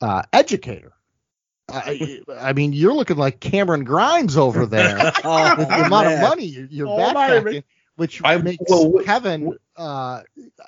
[0.00, 0.92] uh, Educator,
[1.68, 5.12] I, I mean, you're looking like Cameron Grimes over there.
[5.24, 7.64] Oh, with the amount of money you're, you're Oh, backpacking,
[7.96, 10.22] which I- makes well, Kevin uh,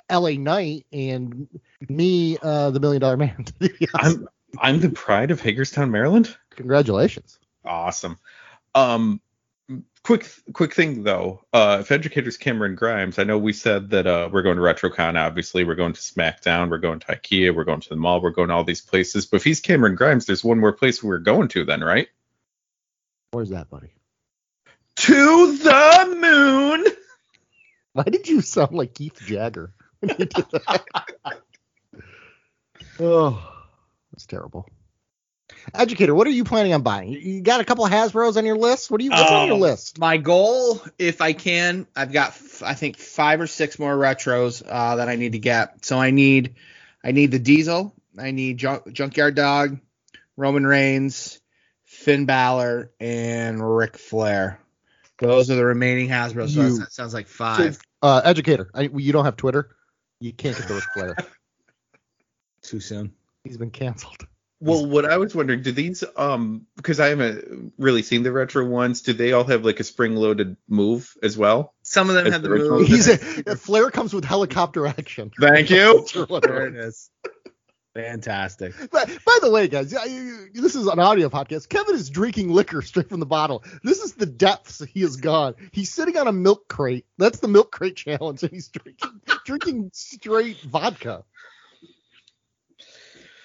[0.09, 0.37] L.A.
[0.37, 1.47] Knight and
[1.87, 3.45] me uh, the Million Dollar Man.
[3.95, 4.27] I'm
[4.59, 6.35] I'm the pride of Hagerstown, Maryland.
[6.51, 7.39] Congratulations.
[7.63, 8.17] Awesome.
[8.75, 9.21] Um,
[10.03, 11.41] quick quick thing though.
[11.53, 15.17] Uh, if educators Cameron Grimes, I know we said that uh, we're going to RetroCon.
[15.17, 16.69] Obviously, we're going to SmackDown.
[16.69, 17.55] We're going to IKEA.
[17.55, 18.21] We're going to the mall.
[18.21, 19.25] We're going to all these places.
[19.25, 22.07] But if he's Cameron Grimes, there's one more place we're going to then, right?
[23.31, 23.93] Where's that, buddy?
[24.95, 26.85] To the moon.
[27.93, 29.73] Why did you sound like Keith Jagger?
[29.99, 30.83] when you did that?
[32.99, 33.53] oh,
[34.11, 34.67] that's terrible.
[35.73, 37.09] Educator, what are you planning on buying?
[37.11, 38.89] You- got a couple of Hasbro's on your list?
[38.91, 39.59] What are you what's on your Oh.
[39.59, 39.99] list?
[39.99, 44.63] My goal, if I can, I've got f- I think five or six more retros
[44.67, 45.85] uh, that I need to get.
[45.85, 46.55] So I need
[47.03, 49.79] I need the Diesel, I need Junk, Junkyard Dog,
[50.37, 51.39] Roman Reigns,
[51.85, 54.59] Finn Balor, and Ric Flair.
[55.19, 56.49] Those are the remaining Hasbro.
[56.49, 57.79] So You- that sounds like five.
[58.01, 59.75] Uh, educator, I, you don't have Twitter.
[60.21, 61.15] You can't get the Ric Flair.
[62.61, 63.13] Too soon.
[63.43, 64.27] He's been canceled.
[64.61, 68.65] Well, what I was wondering, do these um because I haven't really seen the retro
[68.65, 71.73] ones, do they all have like a spring loaded move as well?
[71.83, 72.87] Some of them It's have the the move.
[72.87, 73.17] He's a,
[73.55, 75.31] Flair comes with helicopter action.
[75.39, 76.05] Thank you.
[76.41, 77.09] There it is.
[77.95, 78.75] Fantastic.
[78.91, 80.07] By, by the way, guys, I-
[80.53, 81.69] this is an audio podcast.
[81.69, 83.63] Kevin is drinking liquor straight from the bottle.
[83.83, 85.55] This is the depths he has gone.
[85.71, 87.05] He's sitting on a milk crate.
[87.17, 91.23] That's the milk crate challenge, and he's drinking drinking straight vodka.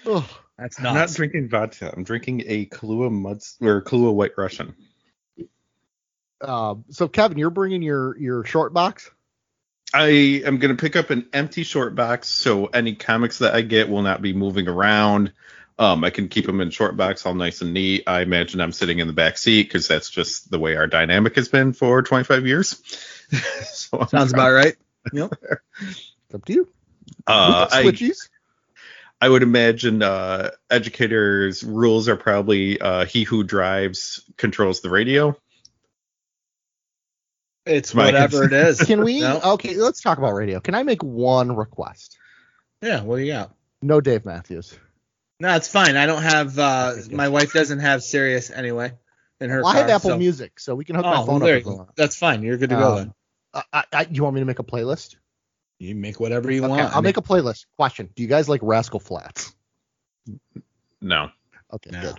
[0.07, 0.25] Ugh.
[0.59, 1.93] That's I'm not drinking vodka.
[1.95, 4.75] I'm drinking a Kahlua Mud or Kahlua White Russian.
[6.41, 9.11] Uh, so, Kevin, you're bringing your your short box.
[9.93, 13.63] I am going to pick up an empty short box, so any comics that I
[13.63, 15.33] get will not be moving around.
[15.79, 18.05] Um, I can keep them in short box, all nice and neat.
[18.07, 21.35] I imagine I'm sitting in the back seat because that's just the way our dynamic
[21.35, 22.81] has been for 25 years.
[23.73, 24.77] so Sounds about right.
[25.13, 25.35] Yep.
[25.83, 26.69] It's up to you.
[27.27, 28.31] Uh, We I, switchies.
[29.25, 35.35] I would imagine uh, educators' rules are probably uh, he who drives controls the radio.
[37.65, 38.81] It's Mike, whatever it is.
[38.83, 39.21] Can we?
[39.23, 39.41] No?
[39.55, 40.61] Okay, let's talk about radio.
[40.61, 42.19] Can I make one request?
[42.83, 43.01] Yeah.
[43.01, 43.55] What do you got?
[43.81, 44.77] No, Dave Matthews.
[45.41, 45.97] No, it's fine.
[45.97, 46.59] I don't have.
[46.59, 48.93] Uh, my wife doesn't have Sirius anyway
[49.41, 51.41] in her Well, I have Apple so- Music, so we can hook Oh, my phone
[51.41, 51.61] there up.
[51.61, 51.77] you if we go.
[51.79, 51.97] want.
[51.97, 52.43] That's fine.
[52.43, 53.15] You're good to go Um, then.
[53.55, 55.17] I, I, I- you want me to make a playlist?
[55.79, 56.95] You make whatever you Okay, want.
[56.95, 57.67] I'll make a playlist.
[57.77, 59.55] Question: Do you guys like Rascal Flatts?
[61.01, 61.31] No.
[61.73, 62.15] Okay, No.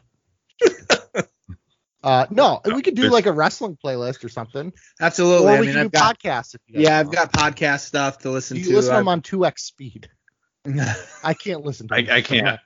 [0.61, 1.25] good.
[2.03, 4.73] uh, no, we could do There's- like a wrestling playlist or something.
[4.99, 5.47] Absolutely.
[5.47, 6.19] or I we mean, can I've do got.
[6.19, 6.55] podcasts.
[6.55, 8.69] If you guys Yeah, I've got podcast stuff to listen Do to.
[8.69, 10.09] you listen to them on two x speed?
[11.23, 11.95] I can't listen to.
[11.95, 12.07] I.
[12.17, 12.59] I can't.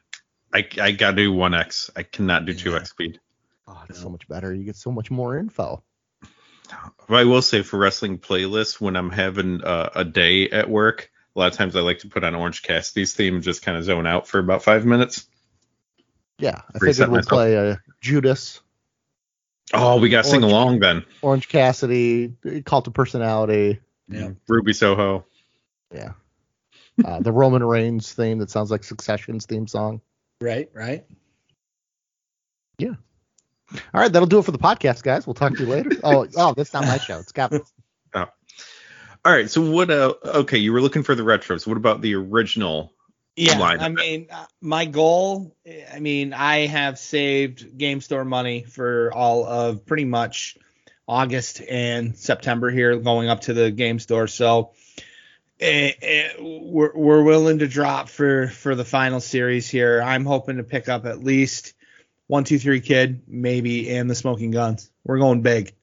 [0.51, 1.91] I, I gotta do 1x.
[1.95, 3.19] I cannot do 2x speed.
[3.67, 4.51] Oh, it's so much better.
[4.51, 5.83] You get so much more info.
[7.07, 11.11] But I will say for wrestling playlists, when I'm having uh, a day at work,
[11.35, 13.77] a lot of times I like to put on Orange Cassidy's theme and just kind
[13.77, 15.27] of zone out for about five minutes.
[16.37, 17.29] Yeah, I Reset figured we'll myself.
[17.29, 18.61] play uh, Judas,
[19.73, 21.05] Oh, we got to sing along then.
[21.21, 22.33] Orange Cassidy,
[22.65, 23.79] Cult of Personality.
[24.07, 24.31] Yeah.
[24.47, 25.25] Ruby Soho.
[25.93, 26.13] Yeah.
[27.03, 30.01] Uh, the Roman Reigns theme that sounds like Succession's theme song.
[30.41, 30.69] Right.
[30.73, 31.05] Right.
[33.93, 35.27] All right, that'll do it for the podcast, guys.
[35.27, 35.91] We'll talk to you later.
[36.03, 37.19] Oh, oh, that's not my show.
[37.19, 37.71] It's Kevin's.
[38.13, 38.25] Oh.
[39.25, 39.49] All right.
[39.49, 39.91] So what?
[39.91, 41.67] Uh, okay, you were looking for the retros.
[41.67, 42.93] What about the original?
[43.35, 45.55] Yeah, line I mean, uh, my goal.
[45.93, 50.57] I mean, I have saved game store money for all of pretty much
[51.07, 54.27] August and September here, going up to the game store.
[54.27, 54.71] So
[55.59, 60.01] eh, eh, we're we're willing to drop for for the final series here.
[60.01, 61.73] I'm hoping to pick up at least
[62.29, 64.91] one, two, three, kid, maybe, and the smoking guns.
[65.03, 65.73] We're going big.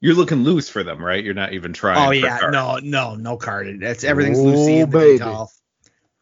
[0.00, 1.22] You're looking loose for them, right?
[1.22, 2.08] You're not even trying.
[2.08, 3.78] Oh yeah, no, no, no carded.
[3.78, 5.18] That's everything's Oh, Lucy and the baby.
[5.18, 5.52] Detail.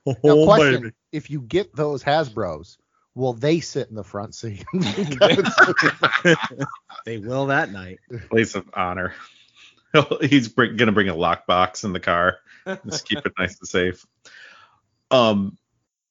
[0.06, 0.94] Now, Oh, question: baby.
[1.12, 2.76] If you get those Hasbro's,
[3.14, 4.66] will they sit in the front seat?
[7.06, 8.00] they will that night.
[8.28, 9.14] place of honor.
[10.20, 12.36] He's bring, gonna bring a lockbox in the car.
[12.84, 14.04] Just keep it nice and safe.
[15.10, 15.56] Um,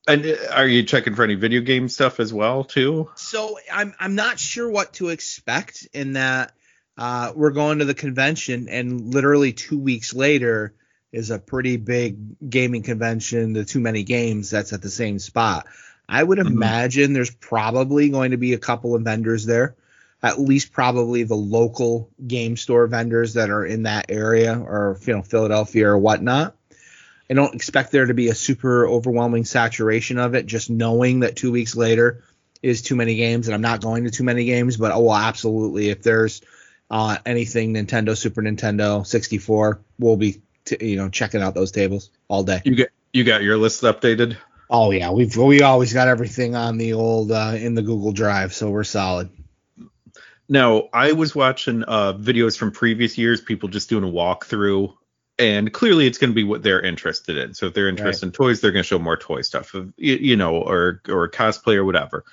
[0.08, 3.10] and uh, are you checking for any video game stuff as well too?
[3.16, 6.54] So I'm I'm not sure what to expect in that
[6.98, 10.74] uh, we're going to the convention and literally two weeks later
[11.12, 15.66] is a pretty big gaming convention, the Too Many Games that's at the same spot.
[16.08, 16.48] I would Mhm.
[16.48, 19.76] imagine there's probably going to be a couple of vendors there,
[20.22, 25.14] at least probably the local game store vendors that are in that area or you
[25.14, 26.56] know Philadelphia or whatnot.
[27.30, 30.46] I don't expect there to be a super overwhelming saturation of it.
[30.46, 32.24] Just knowing that two weeks later
[32.62, 35.16] is too many games, and I'm not going to too many games, but oh, well,
[35.16, 35.90] absolutely.
[35.90, 36.42] If there's
[36.90, 42.10] uh, anything Nintendo, Super Nintendo, 64, we'll be t- you know checking out those tables
[42.28, 42.62] all day.
[42.66, 44.38] You get you got your list updated.
[44.70, 48.54] Oh yeah, we've we always got everything on the old uh, in the Google Drive,
[48.54, 49.30] so we're solid.
[50.48, 54.96] Now I was watching uh, videos from previous years, people just doing a walkthrough,
[55.38, 57.54] and clearly it's going to be what they're interested in.
[57.54, 60.36] So if they're interested in toys, they're going to show more toy stuff, you, you
[60.36, 62.24] know, or or cosplay or whatever.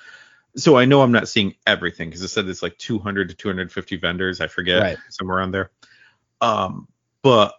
[0.55, 3.97] So I know I'm not seeing everything because it said it's like 200 to 250
[3.97, 4.39] vendors.
[4.39, 4.97] I forget Right.
[5.09, 5.71] somewhere around there.
[6.41, 6.87] Um,
[7.23, 7.55] but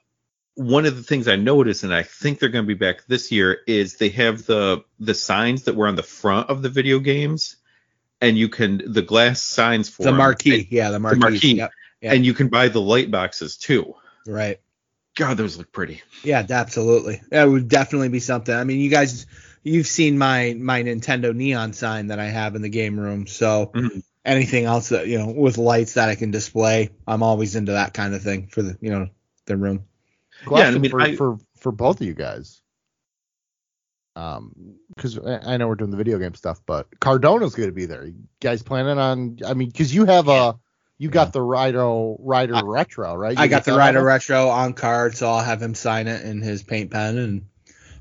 [0.55, 3.33] one of the things I noticed, and I think they're going to be back this
[3.33, 7.01] year, is they have the the signs that were on the front of the video
[7.01, 7.57] games,
[8.21, 11.55] and you can the glass signs for the marquee, yeah, the marquee, the marquee.
[11.55, 12.13] Yep, yeah.
[12.13, 13.95] and you can buy the light boxes too.
[14.27, 14.61] right.
[15.17, 16.03] God, those look pretty.
[16.23, 17.21] Yeah, absolutely.
[17.31, 18.55] That would definitely be something.
[18.55, 19.27] I mean, you guys,
[19.63, 23.27] you've seen my my Nintendo neon sign that I have in the game room.
[23.27, 24.03] So Mhm.
[24.25, 27.95] anything else that you know with lights that I can display, I'm always into that
[27.95, 29.09] kind of thing for the you know
[29.47, 29.85] the room.
[30.47, 32.61] Question I mean, for, I- for for both of you guys.
[34.17, 37.75] Um, because I I know we're doing the video game stuff, but Cardona's going to
[37.75, 38.05] be there.
[38.05, 39.39] You guys planning on?
[39.45, 40.57] I mean, because you have a
[40.99, 43.37] you got the Ryder Ryder I- Retro, right?
[43.37, 44.03] You I got the Ryder?
[44.03, 47.47] Retro on card, so I'll have him sign it in his paint pen and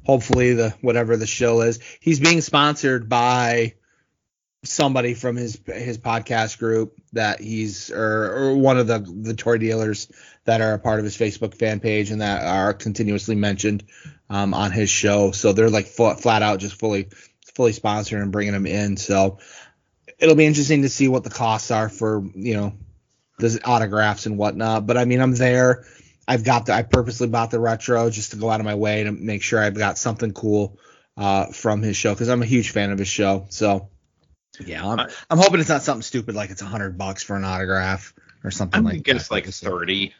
[0.06, 1.80] hopefully the whatever the show is.
[2.00, 3.76] He's being sponsored by
[4.66, 9.58] somebody from his his podcast group that he's or, or one of the the toy
[9.58, 10.10] dealers
[10.46, 13.84] that are a part of his Facebook fan page and that are continuously mentioned
[14.30, 15.32] um, on his show.
[15.32, 17.10] So they're like fu- flat out just fully
[17.56, 18.98] fully sponsoring and bringing him in.
[18.98, 19.40] So
[20.20, 22.74] it'll be interesting to see what the costs are for you know
[23.40, 24.86] the autographs and whatnot.
[24.86, 25.86] But I mean, I'm there.
[26.28, 26.74] I've got the.
[26.74, 29.60] I purposely bought the retro just to go out of my way to make sure
[29.60, 30.78] I've got something cool
[31.18, 33.46] uh, from his show because I'm a huge fan of his show.
[33.50, 33.90] So
[34.66, 35.00] yeah, I'm,
[35.30, 38.52] I'm hoping it's not something stupid like it's a hundred bucks for an autograph or
[38.52, 39.32] something I'm like that.
[39.32, 40.14] like We'll 30.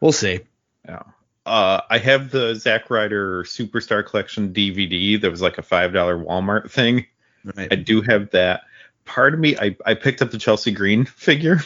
[0.00, 0.40] We'll see.
[0.84, 1.02] Yeah.
[1.44, 5.20] Uh, I have the Zack Ryder Superstar Collection DVD.
[5.20, 7.06] That was like a five dollar Walmart thing.
[7.44, 7.68] Right.
[7.70, 8.62] I do have that.
[9.06, 11.60] Part of me, I, I picked up the Chelsea Green figure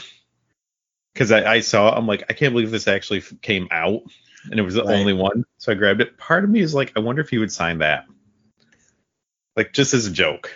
[1.14, 1.92] because I, I saw.
[1.94, 4.02] I'm like, I can't believe this actually came out,
[4.44, 4.98] and it was the Right.
[4.98, 5.44] only one.
[5.58, 6.16] So I grabbed it.
[6.16, 8.06] Part of me is like, I wonder if he would sign that,
[9.56, 10.52] like just as a joke.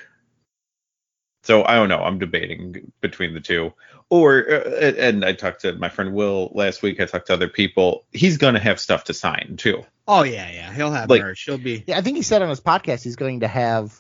[1.42, 1.99] So I don't know.
[2.03, 3.73] I'm debating between the two.
[4.11, 7.01] Or uh, and I talked to my friend Will last week.
[7.01, 8.05] I talked to other people.
[8.12, 9.85] He's gonna have stuff to sign too.
[10.07, 10.73] Oh yeah, yeah.
[10.73, 11.38] He'll have Like- merch.
[11.38, 11.83] She'll be.
[11.87, 13.99] Yeah, I think he said on his podcast he's going to have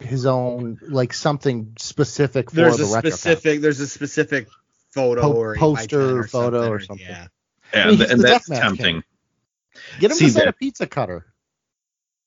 [0.00, 3.10] his own like something specific for There's the a retro.
[3.10, 3.60] specific.
[3.60, 4.48] There's a specific
[4.92, 7.06] photo Po- or poster, icon photo, or something.
[7.06, 7.06] something.
[7.16, 7.26] Yeah.
[7.72, 8.84] And, mean, he's and that's tempting.
[8.86, 9.04] king.
[10.00, 11.26] Get him See to sign a pizza cutter.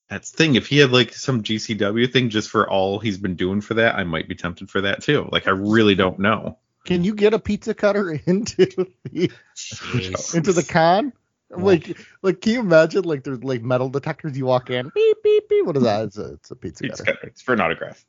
[0.09, 0.55] That's thing.
[0.55, 3.95] If he had like some GCW thing just for all he's been doing for that,
[3.95, 5.27] I might be tempted for that too.
[5.31, 6.57] Like I really don't know.
[6.85, 10.35] Can you get a pizza cutter into the Jeez.
[10.35, 11.11] into the con?
[11.49, 13.03] Like, like, can you imagine?
[13.03, 14.37] Like, there's like metal detectors.
[14.37, 15.65] You walk in, beep, beep, beep.
[15.65, 16.03] What is that?
[16.03, 17.13] It's a, it's a pizza It's, cutter.
[17.13, 18.05] got- it's for an autograph.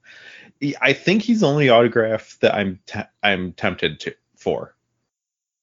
[0.80, 4.74] I think he's the only autograph that I'm te- I'm tempted to for.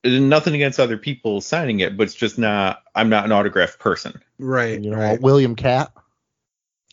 [0.06, 2.84] Nothing against other people signing it, but it's just not.
[2.94, 4.22] I'm not an autograph person.
[4.40, 4.80] Right.
[4.82, 5.20] You know, right.
[5.20, 5.92] William Katt.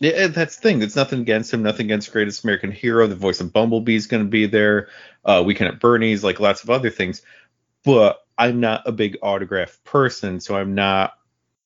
[0.01, 0.83] Yeah, that's the thing.
[0.83, 1.62] It's nothing against him.
[1.62, 3.07] Nothing against Greatest American Hero.
[3.07, 4.88] The voice of Bumblebee is going to be there.
[5.25, 7.23] Uh, Weekend at Bernie's, like lots of other things.
[7.85, 11.14] But I'm not a big autograph person, so I'm not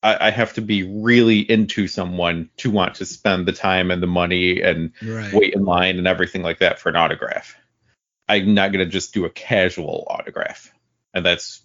[0.03, 4.01] I, I have to be really into someone to want to spend the time and
[4.01, 5.31] the money and Right.
[5.33, 7.55] wait in line and everything like that for an autograph.
[8.29, 10.71] I'm not gonna just do a casual autograph,
[11.13, 11.63] and that's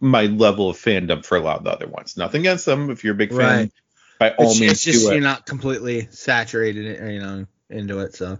[0.00, 2.16] my level of fandom for a lot of the other ones.
[2.16, 2.90] Nothing against them.
[2.90, 3.72] If you're a big fan, Right.
[4.18, 8.14] by all It's, means it's just you're not completely saturated, you know, into it.
[8.14, 8.38] So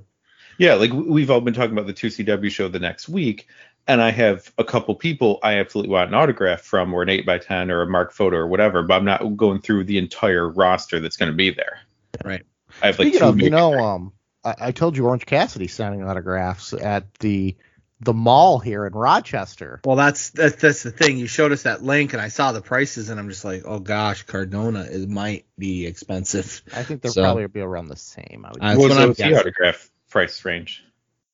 [0.59, 3.49] Yeah, like we've all been talking about the 2CW show the next week,
[3.87, 7.27] and I have a couple people I absolutely want an autograph from, or an eight
[7.27, 10.49] by ten, or a mark photo, or whatever, but I'm not going through the entire
[10.49, 11.81] roster that's going to be there.
[12.25, 12.43] Right.
[12.83, 14.13] I have like Speaking two of, you big- know, um,
[14.45, 17.57] I, I told you Orange Cassidy signing autographs at the
[18.01, 19.81] the mall here in Rochester.
[19.85, 21.17] Well, that's that's that's the thing.
[21.17, 23.79] You showed us that link, and I saw the prices, and I'm just like, oh
[23.79, 26.63] gosh, Cardona it might be expensive.
[26.75, 28.45] I think they're So- probably be around the same.
[28.45, 28.79] I would I- guess.
[28.79, 30.85] What's what I'm what's the autograph price range?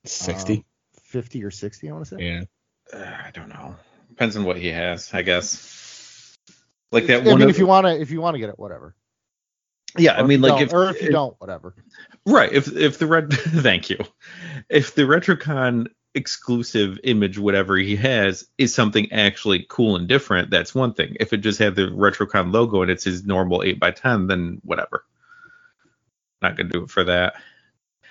[0.05, 0.65] Sixty.
[1.11, 1.89] Fifty or sixty.
[1.89, 2.23] I want to say.
[2.25, 2.43] yeah.
[2.93, 3.75] Uh, I don't know.
[4.09, 6.37] Depends on what he has, I guess.
[6.93, 7.39] Like that I one.
[7.41, 8.95] mean, of- if you want to, if you want to get it, whatever.
[9.99, 11.75] yeah, Or I mean, you like if or if you don't, whatever.
[12.27, 12.53] Right.
[12.53, 13.99] If if the red thank you.
[14.69, 20.75] If the RetroCon exclusive image, whatever he has, is something actually cool and different, that's
[20.75, 21.17] one thing.
[21.21, 24.61] If it just had the RetroCon logo and it's his normal eight x ten, then
[24.65, 25.05] whatever.
[26.43, 27.35] Not gonna do it for that.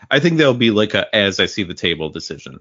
[0.10, 2.60] I think that'll be like a as I see the table decision.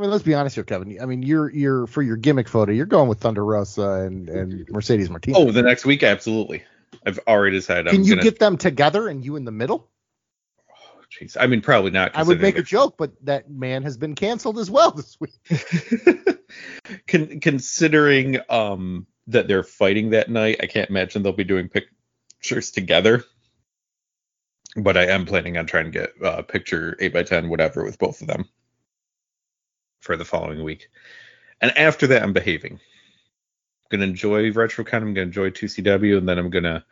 [0.00, 0.96] I mean, let's be honest here, Kevin.
[0.98, 4.66] I mean, you're you're for your gimmick photo, you're going with Thunder Rosa and and
[4.70, 5.38] Mercedes Martinez.
[5.38, 6.62] Oh, the next week, absolutely.
[7.04, 9.90] I've already decided I'm Can you gonna get them together and you in the middle?
[10.70, 11.36] Oh, jeez.
[11.38, 14.58] I mean probably not I would make a joke, but that man has been canceled
[14.58, 15.38] as well this week.
[17.06, 22.70] Con- considering um that they're fighting that night, I can't imagine they'll be doing pictures
[22.70, 23.22] together.
[24.76, 27.84] But I am planning on trying to get a uh, picture eight by ten, whatever,
[27.84, 28.48] with both of them
[30.00, 30.88] for the following week.
[31.60, 32.74] And after that, I'm behaving.
[32.74, 34.94] I'm gonna enjoy RetroCon.
[34.94, 36.84] I'm gonna enjoy 2CW, and then I'm gonna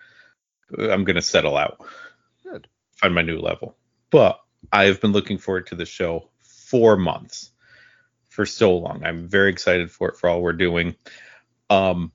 [0.78, 1.78] I'm gonna settle out.
[2.42, 2.68] Good.
[2.92, 3.76] Find my new level.
[4.10, 4.40] But
[4.72, 7.50] I've been looking forward to the show for months,
[8.28, 9.04] for so long.
[9.04, 10.96] I'm very excited for it for all we're doing.
[11.70, 12.12] Um,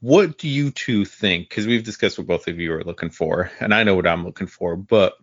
[0.00, 1.48] what do you two think?
[1.48, 4.24] Because we've discussed what both of you are looking for, and I know what I'm
[4.24, 5.14] looking for, but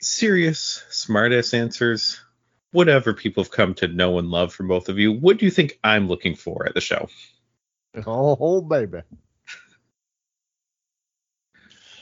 [0.00, 2.20] serious, smartass answers,
[2.72, 5.12] whatever people have come to know and love from both of you.
[5.12, 7.08] What do you think I'm looking for at the show?
[8.06, 9.02] Oh, baby.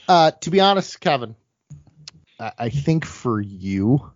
[0.09, 1.35] Uh, to be honest, Kevin,
[2.38, 4.11] I, I think for you,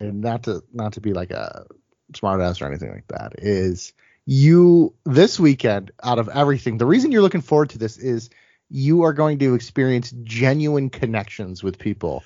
[0.00, 1.66] and not to not to be like a
[2.12, 3.92] smartass or anything like that, is
[4.26, 6.78] you this weekend out of everything.
[6.78, 8.30] The reason you're looking forward to this is
[8.70, 12.22] you are going to experience genuine connections with people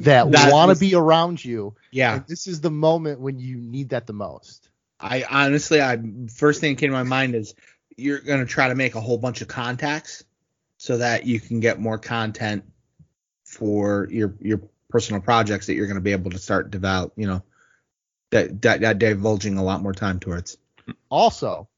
[0.00, 1.74] That- that want to be around you.
[1.90, 2.16] Yeah.
[2.16, 4.68] And this is the moment when you need that the most.
[5.00, 5.98] I honestly, I
[6.34, 7.54] first thing that came to my mind is
[7.96, 10.24] you're gonna try to make a whole bunch of contacts
[10.76, 12.64] so that you can get more content
[13.44, 17.12] for your your personal projects that you're gonna be able to start develop.
[17.16, 17.42] You know,
[18.30, 20.58] that that, that divulging a lot more time towards.
[21.10, 21.68] also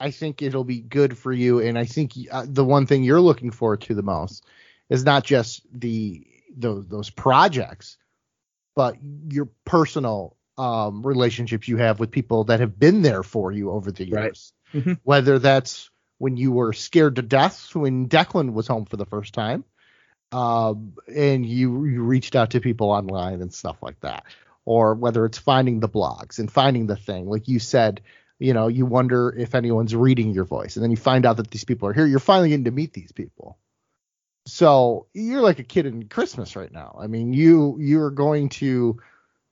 [0.00, 3.20] i think it'll be good for you and i think uh, the one thing you're
[3.20, 4.44] looking forward to the most
[4.90, 6.24] is not just the
[6.56, 7.96] those, those projects
[8.76, 8.96] but
[9.28, 13.90] your personal um, relationships you have with people that have been there for you over
[13.92, 14.24] the Right.
[14.24, 14.52] years.
[14.74, 14.98] Mhm.
[15.02, 19.34] whether that's when you were scared to death when declan was home for the first
[19.34, 19.64] time
[20.32, 24.24] um, and you you reached out to people online and stuff like that.
[24.66, 27.26] Or whether it's finding the blogs and finding the thing.
[27.28, 28.02] Like you said
[28.38, 31.50] you know you wonder if anyone's reading your voice and then you find out that
[31.50, 32.06] these people are here.
[32.06, 33.58] You're finally getting to meet these people
[34.48, 38.98] so you're like a kid in christmas right now i mean you you're going to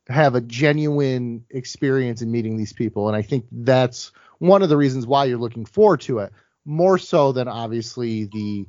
[0.08, 4.76] have a genuine experience in meeting these people and i think that's one of the
[4.76, 6.32] reasons why you're looking forward to it
[6.64, 8.66] more so than obviously the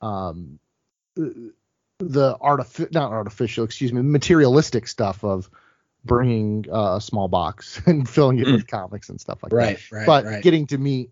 [0.00, 0.58] um
[1.98, 5.48] the artific not artificial excuse me materialistic stuff of
[6.04, 9.92] bringing uh, a small box and filling it with comics and stuff like that Right,
[9.92, 10.42] right, but right.
[10.42, 11.10] getting to meet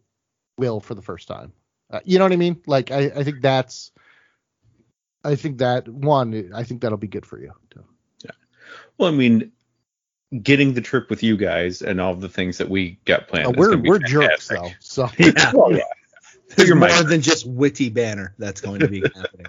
[0.59, 1.53] Will for the first time.
[1.91, 2.61] Uh, you know what I mean?
[2.67, 3.93] Like I, I think that's
[5.29, 7.53] I think that one I think that'll be good for you.
[7.71, 7.85] too.
[8.99, 9.53] Well, I mean,
[10.43, 13.47] getting the trip with you guys and all the things that we got planned.
[13.47, 14.71] Uh, we're be we're jerks though.
[14.81, 15.53] So Yeah.
[15.55, 15.83] Well, yeah.
[16.57, 19.47] There's You're more my- than just witty banner that's going to be happening.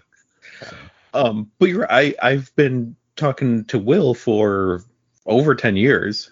[1.14, 4.84] Um, but you're I I've been talking to Will for
[5.26, 6.32] over ten years,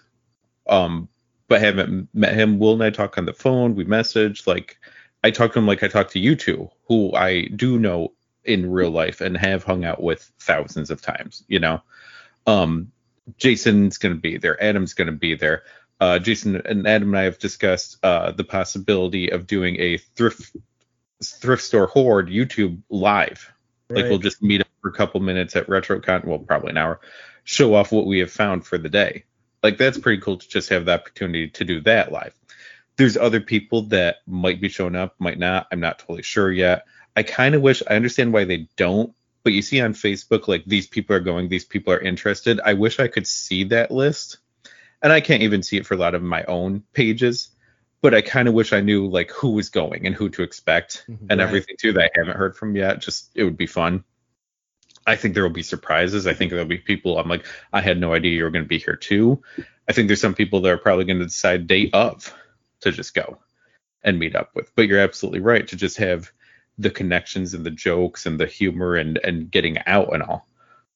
[0.68, 1.08] um,
[1.48, 2.58] but haven't met him.
[2.58, 3.74] Will and I talk on the phone.
[3.74, 4.78] We message like
[5.24, 8.12] I talk to him like I talk to you two, who I do know
[8.44, 11.44] in real life and have hung out with thousands of times.
[11.48, 11.82] You know,
[12.46, 12.92] um,
[13.36, 15.62] Jason's gonna be there, Adam's gonna be there,
[16.00, 20.56] uh, Jason and Adam and I have discussed uh, the possibility of doing a thrift
[21.22, 23.50] thrift store horde YouTube live.
[23.90, 27.00] Like we'll just meet up for a couple minutes at RetroCon, well, probably an hour,
[27.44, 29.24] show off what we have found for the day.
[29.62, 32.34] Like that's pretty cool to just have the opportunity to do that live.
[32.96, 35.68] There's other people that might be showing up, might not.
[35.72, 36.84] I'm not totally sure yet.
[37.18, 39.12] I kind of wish I understand why they don't,
[39.42, 42.60] but you see on Facebook like these people are going, these people are interested.
[42.64, 44.38] I wish I could see that list.
[45.02, 47.48] And I can't even see it for a lot of my own pages,
[48.02, 51.06] but I kind of wish I knew like who was going and who to expect
[51.08, 51.18] Mhm.
[51.28, 51.48] and Right.
[51.48, 53.00] everything too that I haven't heard from yet.
[53.00, 54.04] Just it would be fun.
[55.04, 56.28] I think there will be surprises.
[56.28, 58.68] I think there'll be people I'm like, I had no idea you were going to
[58.68, 59.42] be here too.
[59.88, 62.32] I think there's some people that are probably going to decide day of
[62.82, 63.38] to just go
[64.04, 64.70] and meet up with.
[64.76, 66.30] But you're absolutely right to just have
[66.78, 70.46] the connections and the jokes and the humor and and getting out and all.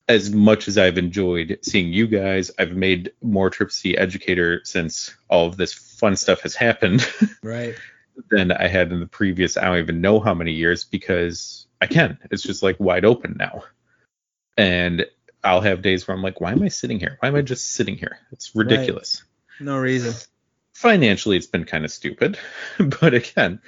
[0.08, 4.60] As much as I've enjoyed seeing you guys, I've made more trips to see Educator
[4.64, 7.08] since all of this fun stuff has happened
[7.42, 7.74] Right.
[8.30, 11.86] than I had in the previous I don't even know how many years because I
[11.86, 12.18] can.
[12.30, 13.62] It's just like wide open now.
[14.56, 15.06] And
[15.44, 17.16] I'll have days where I'm like, why am I sitting here?
[17.20, 18.18] Why am I just sitting here?
[18.32, 19.24] It's ridiculous.
[19.60, 20.14] No reason.
[20.74, 22.38] Financially, it's been kind of stupid.
[23.00, 23.60] but again,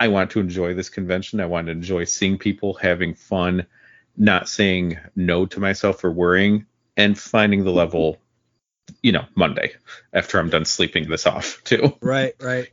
[0.00, 1.40] I want to enjoy this convention.
[1.40, 3.66] I want to enjoy seeing people having fun,
[4.16, 6.64] not saying no to myself or worrying,
[6.96, 8.16] and finding the level,
[9.02, 9.74] you know, Monday
[10.14, 11.96] after I'm done sleeping this off too.
[12.00, 12.34] Right.
[12.40, 12.70] Right.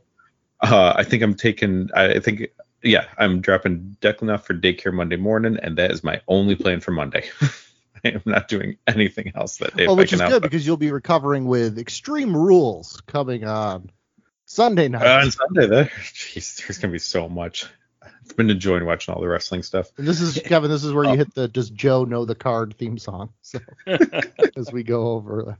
[0.60, 1.90] Uh, I think I'm taking.
[1.94, 2.48] I think
[2.82, 6.80] yeah, I'm dropping Declan off for daycare Monday morning, and that is my only plan
[6.80, 7.28] for Monday.
[8.04, 9.86] I am not doing anything else that day.
[9.86, 13.90] Oh, which is good because you'll be recovering with Extreme Rules coming on
[14.48, 15.06] Sunday night.
[15.06, 15.84] Uh, on Sunday, there,
[16.14, 17.66] jeez, there's gonna be so much.
[18.02, 19.90] I've been enjoying watching all the wrestling stuff.
[19.98, 20.70] and this is Kevin.
[20.70, 23.30] This is where you hit the "Does Joe know the card?" theme song.
[23.42, 23.58] So
[24.56, 25.58] as we go over,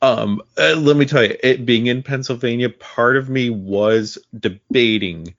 [0.00, 5.34] Um, uh, let me tell you, it being in Pennsylvania, part of me was debating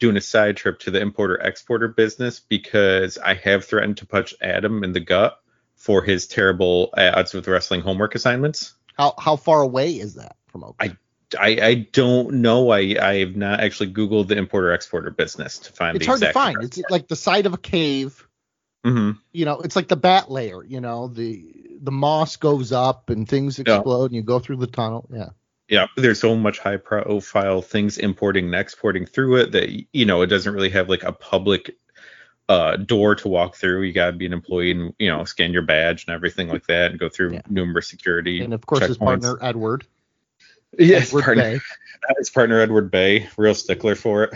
[0.00, 4.34] doing a side trip to the importer exporter business because I have threatened to punch
[4.42, 5.40] Adam in the gut
[5.76, 8.74] for his terrible odds with wrestling homework assignments.
[8.98, 10.76] how how far away is that from Oak?
[10.78, 10.96] I-
[11.36, 12.70] I, I don't know.
[12.70, 16.32] I I have not actually Googled the importer exporter business to find it's hard to
[16.32, 16.62] find.
[16.62, 18.24] It's like the side of a cave.
[18.86, 19.18] Mm-hmm.
[19.32, 20.62] You know, it's like the bat layer.
[20.62, 21.44] You know, the
[21.82, 23.76] the moss goes up and things Yeah.
[23.76, 25.08] explode, and you go through the tunnel.
[25.12, 25.30] Yeah.
[25.68, 30.22] Yeah, there's so much high profile things importing and exporting through it that you know
[30.22, 31.74] it doesn't really have like a public
[32.48, 33.82] uh door to walk through.
[33.82, 36.92] You gotta be an employee and you know scan your badge and everything like that
[36.92, 37.42] and go through Yeah.
[37.48, 38.44] numerous security.
[38.44, 39.84] And of course, his partner Edward.
[40.78, 41.60] Yes, Edward partner, Bay.
[42.18, 44.34] his partner Edward Bay, real stickler for it.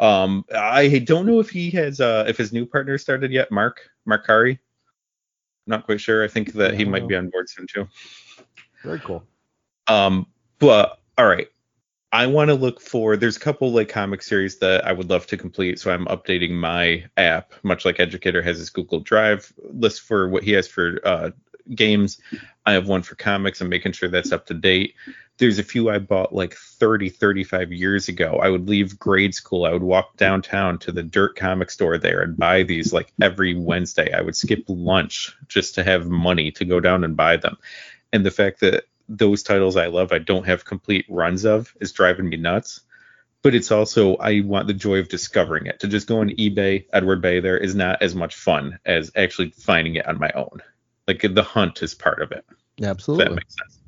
[0.00, 3.50] Um, I don't know if he has uh if his new partner started yet.
[3.50, 4.58] Mark Mark Kari.
[5.66, 6.24] Not quite sure.
[6.24, 6.88] I think that he Yeah.
[6.90, 7.88] might be on board soon too.
[8.82, 9.24] Very cool.
[9.86, 10.26] Um,
[10.58, 11.48] but all right.
[12.10, 15.26] I want to look for there's a couple like comic series that I would love
[15.26, 20.00] to complete, so I'm updating my app, much like Educator has his Google Drive list
[20.00, 21.30] for what he has for uh,
[21.74, 22.18] games.
[22.66, 23.60] I have one for comics.
[23.60, 24.94] I'm making sure that's up to date.
[25.38, 28.40] There's a few I bought like 30, 35 years ago.
[28.42, 29.64] I would leave grade school.
[29.64, 33.54] I would walk downtown to the dirt comic store there and buy these like every
[33.54, 34.12] Wednesday.
[34.12, 37.56] I would skip lunch just to have money to go down and buy them.
[38.12, 41.92] And the fact that those titles I love, I don't have complete runs of, is
[41.92, 42.80] driving me nuts.
[43.42, 45.80] But it's also I want the joy of discovering it.
[45.80, 49.50] To just go on eBay, Edward Bay, there is not as much fun as actually
[49.50, 50.60] finding it on my own.
[51.08, 52.44] Like the hunt is part of it.
[52.76, 53.34] If that Absolutely.
[53.34, 53.80] makes sense.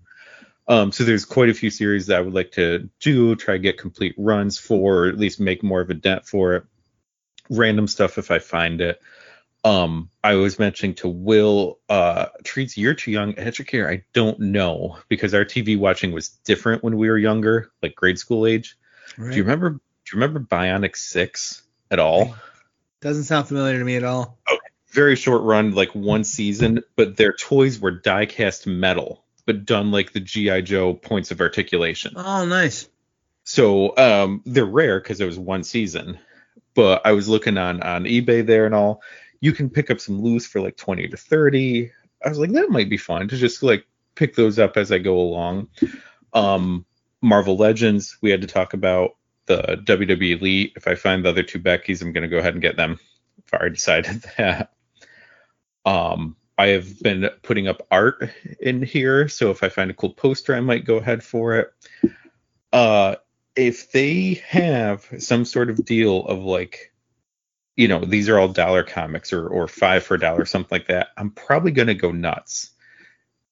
[0.66, 3.58] Um, so there's quite a few series that I would like to do, try to
[3.58, 6.64] get complete runs for, or at least make more of a dent for it.
[7.50, 9.00] Random stuff if I find it.
[9.64, 13.34] Um, I was mentioning to Will, uh, treats you're too young.
[13.34, 17.94] Educare, I don't know because our TV watching was different when we were younger, like
[17.94, 18.78] grade school age.
[19.18, 19.32] Right.
[19.32, 19.70] Do you remember?
[19.70, 19.78] Do
[20.16, 22.34] you remember Bionic Six at all?
[23.00, 24.38] Doesn't sound familiar to me at all.
[24.90, 29.90] Very short run, like one season, but their toys were die cast metal, but done
[29.90, 32.14] like the GI Joe points of articulation.
[32.16, 32.88] Oh, nice.
[33.44, 36.18] So um, they're rare because it was one season.
[36.74, 39.02] But I was looking on on eBay there and all.
[39.40, 41.90] You can pick up some loose for like 20 to 30.
[42.24, 44.98] I was like, that might be fun to just like pick those up as I
[44.98, 45.68] go along.
[46.32, 46.84] Um,
[47.22, 49.16] Marvel Legends, we had to talk about
[49.46, 50.72] the WWE Elite.
[50.76, 53.00] If I find the other two Beckys, I'm gonna go ahead and get them.
[53.38, 54.70] If I've already decided that.
[55.84, 60.12] Um, I have been putting up art in here, so if I find a cool
[60.12, 61.72] poster, I might go ahead for it.
[62.70, 63.16] Uh,
[63.56, 66.92] if they have some sort of deal of like,
[67.76, 70.88] you know, these are all dollar comics or or five for a dollar, something like
[70.88, 72.70] that, I'm probably gonna go nuts.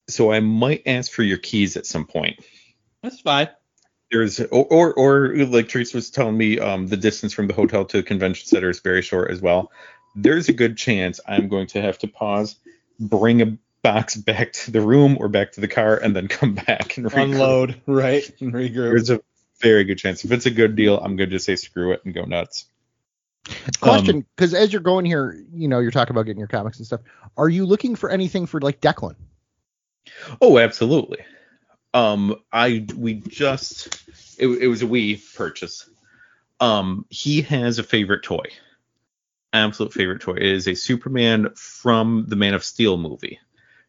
[0.09, 2.41] So I might ask for your keys at some point.
[3.03, 3.49] That's fine.
[4.11, 7.87] There's or or, or like Teresa was telling me, um, the distance from the hotel
[7.87, 9.73] to the convention center is very short as well.
[10.23, 12.57] There's a good chance I'm going to have to pause,
[12.99, 16.55] bring a box back to the room or back to the car, and then come
[16.55, 17.23] back and regroup.
[17.23, 18.29] Unload, right?
[18.41, 18.91] And regroup.
[18.91, 19.21] There's a
[19.61, 20.25] very good chance.
[20.25, 22.67] If it's a good deal, I'm going to just say screw it and go nuts.
[23.81, 26.87] Question, because as you're going here, you know, you're talking about getting your comics and
[26.87, 27.01] stuff.
[27.37, 29.15] Are you looking for anything for like Declan?
[30.41, 31.19] Oh, absolutely.
[31.95, 34.03] Um, I we just
[34.39, 35.89] it, it was a Wii purchase.
[36.61, 38.45] Um, he has a favorite toy.
[39.53, 40.35] Absolute favorite toy.
[40.35, 43.41] It is a Superman from the Man of Steel movie.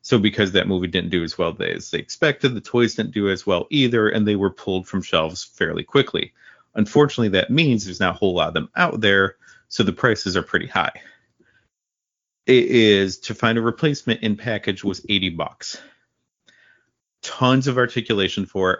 [0.02, 3.30] So because that movie didn't do as well as they expected, the toys didn't do
[3.30, 6.34] as well either, and they were pulled from shelves fairly quickly.
[6.76, 9.36] Unfortunately, that means there's not a whole lot of them out there,
[9.68, 10.94] so the prices are pretty high.
[12.46, 15.82] It is to find a replacement in package was 80 bucks.
[17.22, 18.80] Tons of articulation for it,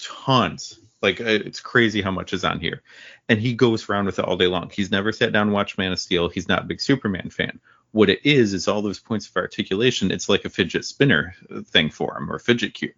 [0.00, 0.80] tons.
[1.02, 2.82] Like uh, it's crazy how much is on here.
[3.28, 4.70] And he goes around with it all day long.
[4.70, 6.28] He's never sat down and watched Man of Steel.
[6.28, 7.60] He's not a big Superman fan.
[7.92, 10.10] What it is is all those points of articulation.
[10.10, 11.34] It's like a fidget spinner
[11.66, 12.94] thing for him or fidget cube.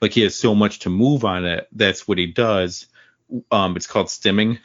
[0.00, 1.68] Like he has so much to move on it.
[1.72, 2.86] That's what he does.
[3.50, 4.58] Um, it's called stimming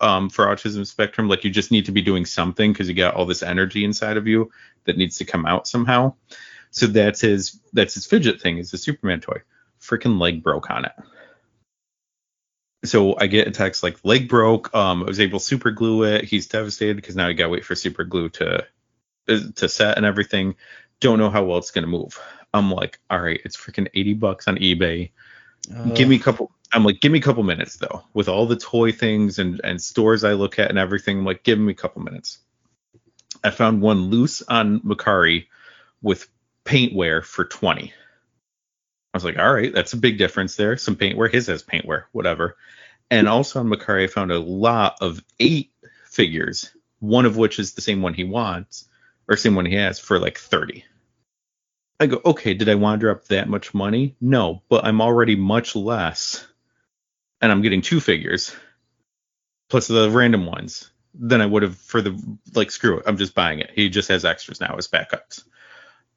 [0.00, 1.28] um, for autism spectrum.
[1.28, 4.16] Like you just need to be doing something because you got all this energy inside
[4.16, 4.50] of you
[4.84, 6.14] that needs to come out somehow.
[6.70, 8.58] So that's his that's his fidget thing.
[8.58, 9.42] Is a Superman toy.
[9.80, 10.92] Freaking leg broke on it.
[12.86, 14.74] So I get a text like leg broke.
[14.74, 16.24] Um, I was able to super glue it.
[16.24, 18.66] He's devastated because now you gotta wait for super glue to
[19.26, 20.56] to set and everything.
[21.00, 22.20] Don't know how well it's gonna move.
[22.54, 25.10] I'm like, all right, it's freaking 80 bucks on eBay.
[25.94, 26.52] Give me a couple.
[26.72, 28.04] I'm like, give me a couple minutes though.
[28.14, 31.42] With all the toy things and and stores I look at and everything, I'm like,
[31.42, 32.38] give me a couple minutes.
[33.42, 35.46] I found one loose on Mercari
[36.02, 36.28] with
[36.64, 37.92] paintwear for 20.
[37.92, 40.76] I was like, all right, that's a big difference there.
[40.76, 41.32] Some paintwear.
[41.32, 42.56] His has paintwear, whatever.
[43.10, 45.72] And also on Mercari, I found a lot of eight
[46.04, 48.88] figures, one of which is the same one he wants,
[49.28, 50.84] or same one he has for like 30.
[51.98, 54.16] I go, okay, did I want to drop that much money?
[54.20, 56.46] No, but I'm already much less,
[57.40, 58.54] and I'm getting two figures,
[59.70, 62.20] plus the random ones, than I would have for the
[62.54, 62.70] like.
[62.70, 63.70] Screw it, I'm just buying it.
[63.74, 65.44] He just has extras now as backups.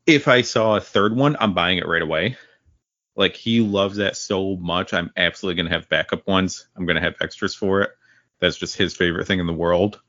[0.05, 2.37] If I saw a third one, I'm buying it right away.
[3.15, 6.67] Like he loves that so much, I'm absolutely gonna have backup ones.
[6.75, 7.91] I'm gonna have extras for it.
[8.39, 9.99] That's just his favorite thing in the world.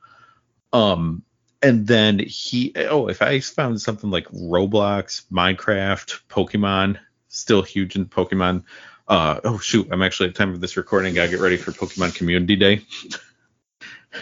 [0.71, 1.23] Um,
[1.61, 6.97] and then he oh if i found something like roblox minecraft pokemon
[7.27, 8.63] still huge in pokemon
[9.07, 12.15] uh oh shoot i'm actually at time of this recording gotta get ready for pokemon
[12.15, 12.81] community day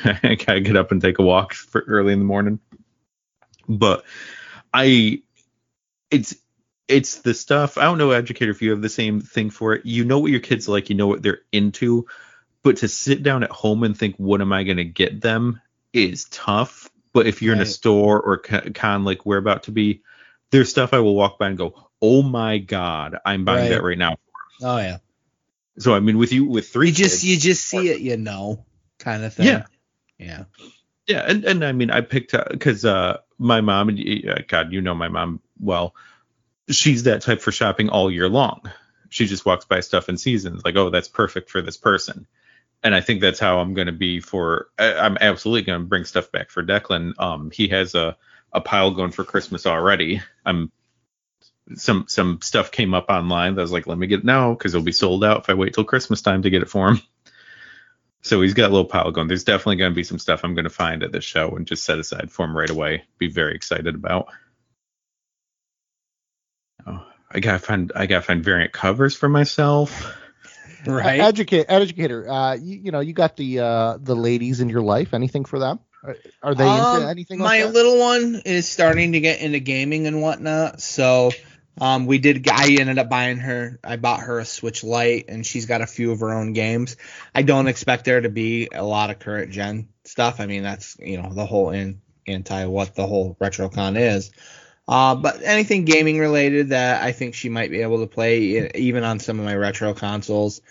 [0.04, 2.60] i gotta get up and take a walk for early in the morning
[3.68, 4.04] but
[4.74, 5.22] i
[6.12, 6.36] it's
[6.90, 9.86] it's the stuff i don't know educator if you have the same thing for it
[9.86, 12.06] you know what your kids like you know what they're into
[12.64, 15.62] but to sit down at home and think what am i going to get them
[15.94, 20.04] is tough but if you're in a store or con like we're about to be,
[20.52, 23.70] there's stuff I will walk by and go, oh my god, I'm buying Right.
[23.70, 24.18] that right now.
[24.62, 24.98] Oh yeah.
[25.80, 28.16] So I mean, with you with three, You just kids- you just see it, you
[28.16, 28.64] know,
[29.00, 29.48] kind of thing.
[29.48, 29.66] Yeah.
[30.20, 30.44] Yeah.
[31.08, 34.72] yeah, and and I mean, I picked up because uh my mom and uh, God,
[34.72, 35.96] you know my mom well.
[36.70, 38.62] She's that type for shopping all year long.
[39.10, 42.28] She just walks by stuff in seasons, like, oh, that's perfect for this person.
[42.84, 44.68] And I think that's how I'm going to be for.
[44.78, 47.14] I, I'm absolutely going to bring stuff back for Declan.
[47.20, 48.16] Um, he has a
[48.52, 50.22] a pile going for Christmas already.
[50.46, 50.72] I'm
[51.76, 54.54] some some stuff came up online that I was like, let me get it now
[54.54, 56.90] because it'll be sold out if I wait till Christmas time to get it for
[56.90, 57.02] him.
[58.22, 59.28] So he's got a little pile going.
[59.28, 61.66] There's definitely going to be some stuff I'm going to find at this show and
[61.66, 63.04] just set aside for him right away.
[63.18, 64.28] Be very excited about.
[66.88, 70.16] Oh, I gotta find I gotta find variant covers for myself.
[70.86, 71.20] Right.
[71.20, 72.30] Educate, educator.
[72.30, 75.14] Uh, you, you know, you got the uh the ladies in your life.
[75.14, 75.80] Anything for them?
[76.04, 77.40] Are, are they Um, into anything?
[77.40, 77.74] My like that?
[77.74, 80.82] little one is starting to get into gaming and whatnot.
[80.82, 81.32] So
[81.82, 82.48] um, we did.
[82.48, 83.80] I ended up buying her.
[83.84, 86.96] I bought her a Switch Lite, and she's got a few of her own games.
[87.36, 90.40] I don't expect there to be a lot of current gen stuff.
[90.40, 94.32] I mean, that's you know the whole in, anti what the whole RetroCon is.
[94.90, 99.04] Uh, but anything gaming related that I think she might be able to play, even
[99.04, 100.62] on some of my retro consoles.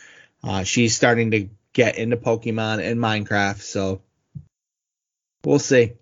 [0.42, 4.02] Uh, she's starting to get into Pokemon and Minecraft, so
[5.44, 5.92] we'll see.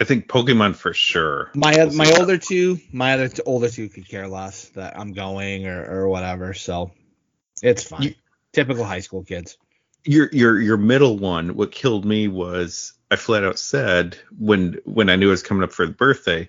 [0.00, 1.50] I think Pokemon for sure.
[1.56, 5.12] My We'll my older two, my other t- older two could care less that I'm
[5.12, 6.92] going or, or whatever, so
[7.62, 8.02] it's fine.
[8.04, 8.14] You-
[8.52, 9.58] Typical high school kids.
[10.04, 11.56] your your your middle one.
[11.56, 15.64] What killed me was I flat out said when when I knew it was coming
[15.64, 16.48] up for the birthday.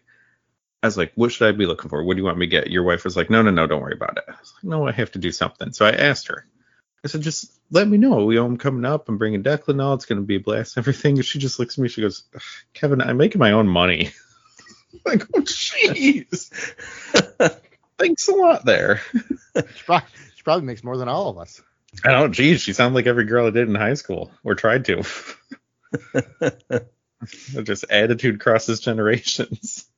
[0.82, 2.04] I was like, what should I be looking for?
[2.04, 2.72] What do you want me to get?
[2.72, 4.24] Your wife was like, no, no, no, don't worry about it.
[4.28, 5.74] I was like, no, I have to do something.
[5.74, 6.46] So I asked her.
[7.04, 8.26] I said, just let me know.
[8.26, 9.10] We I'm coming up.
[9.10, 9.94] I'm bringing Declan all.
[9.94, 11.18] It's going to be a blast and everything.
[11.18, 11.90] And she just looks at me.
[11.90, 12.24] She goes,
[12.74, 14.12] Kevin, I'm making my own money.
[15.06, 16.50] like, oh, jeez.
[17.98, 19.02] Thanks a lot there.
[19.56, 21.62] She probably, she probably makes more than all of us.
[22.06, 24.86] I don't, geez, she sounds like every girl I did in high school or tried
[24.86, 25.04] to.
[27.64, 29.89] just attitude crosses generations.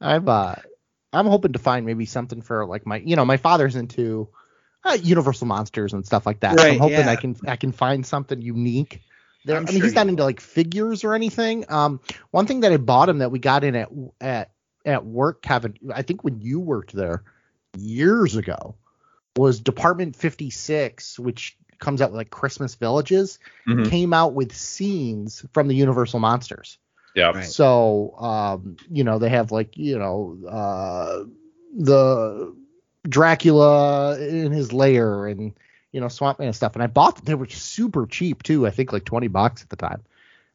[0.00, 0.54] I'm uh,
[1.12, 4.28] I'm hoping to find maybe something for like my, you know, my father's into
[4.84, 6.56] uh, Universal monsters and stuff like that.
[6.56, 7.10] Right, so I'm hoping yeah.
[7.10, 9.02] I can I can find something unique.
[9.44, 11.64] There, I mean, sure he's not into like figures or anything.
[11.68, 13.90] Um, one thing that I bought him that we got in at
[14.20, 14.50] at
[14.84, 17.24] at work, Kevin, I think when you worked there
[17.76, 18.76] years ago,
[19.36, 23.88] was Department 56, which comes out with like Christmas villages, Mhm.
[23.90, 26.78] came out with scenes from the Universal monsters.
[27.16, 27.32] Yeah.
[27.32, 27.44] Right.
[27.44, 31.24] So, um, you know, they have like, you know, uh,
[31.74, 32.54] the
[33.08, 35.52] Dracula in his lair and,
[35.92, 36.74] you know, Swamp Man and stuff.
[36.74, 37.24] And I bought them.
[37.24, 38.66] They were super cheap too.
[38.66, 40.02] I think like 20 bucks at the time.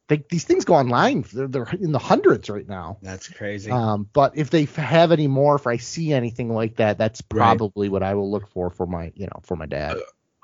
[0.08, 1.24] They, these things go online.
[1.32, 2.98] They're, they're in the hundreds right now.
[3.02, 3.70] That's crazy.
[3.70, 7.38] Um, but if they have any more, if I see anything like that, that's Right.
[7.38, 9.96] probably what I will look for for my, you know, for my dad.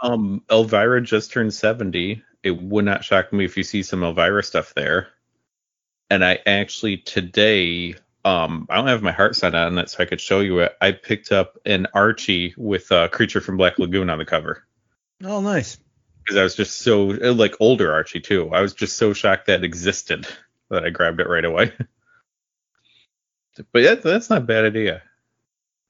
[0.03, 2.23] Um, Elvira just turned 70.
[2.43, 5.09] It would not shock me if you see some Elvira stuff there.
[6.11, 7.94] And I actually today,
[8.24, 10.76] um, I don't have my heart set on it, so I could show you it.
[10.80, 14.64] I picked up an Archie with a creature from Black Lagoon on the cover
[15.24, 15.78] oh, nice.
[16.24, 18.50] because I was just so uh, like older Archie too.
[18.52, 20.26] I was just so shocked that it existed
[20.70, 21.72] that I grabbed it right away.
[23.72, 25.02] but yeah, that's not a bad idea.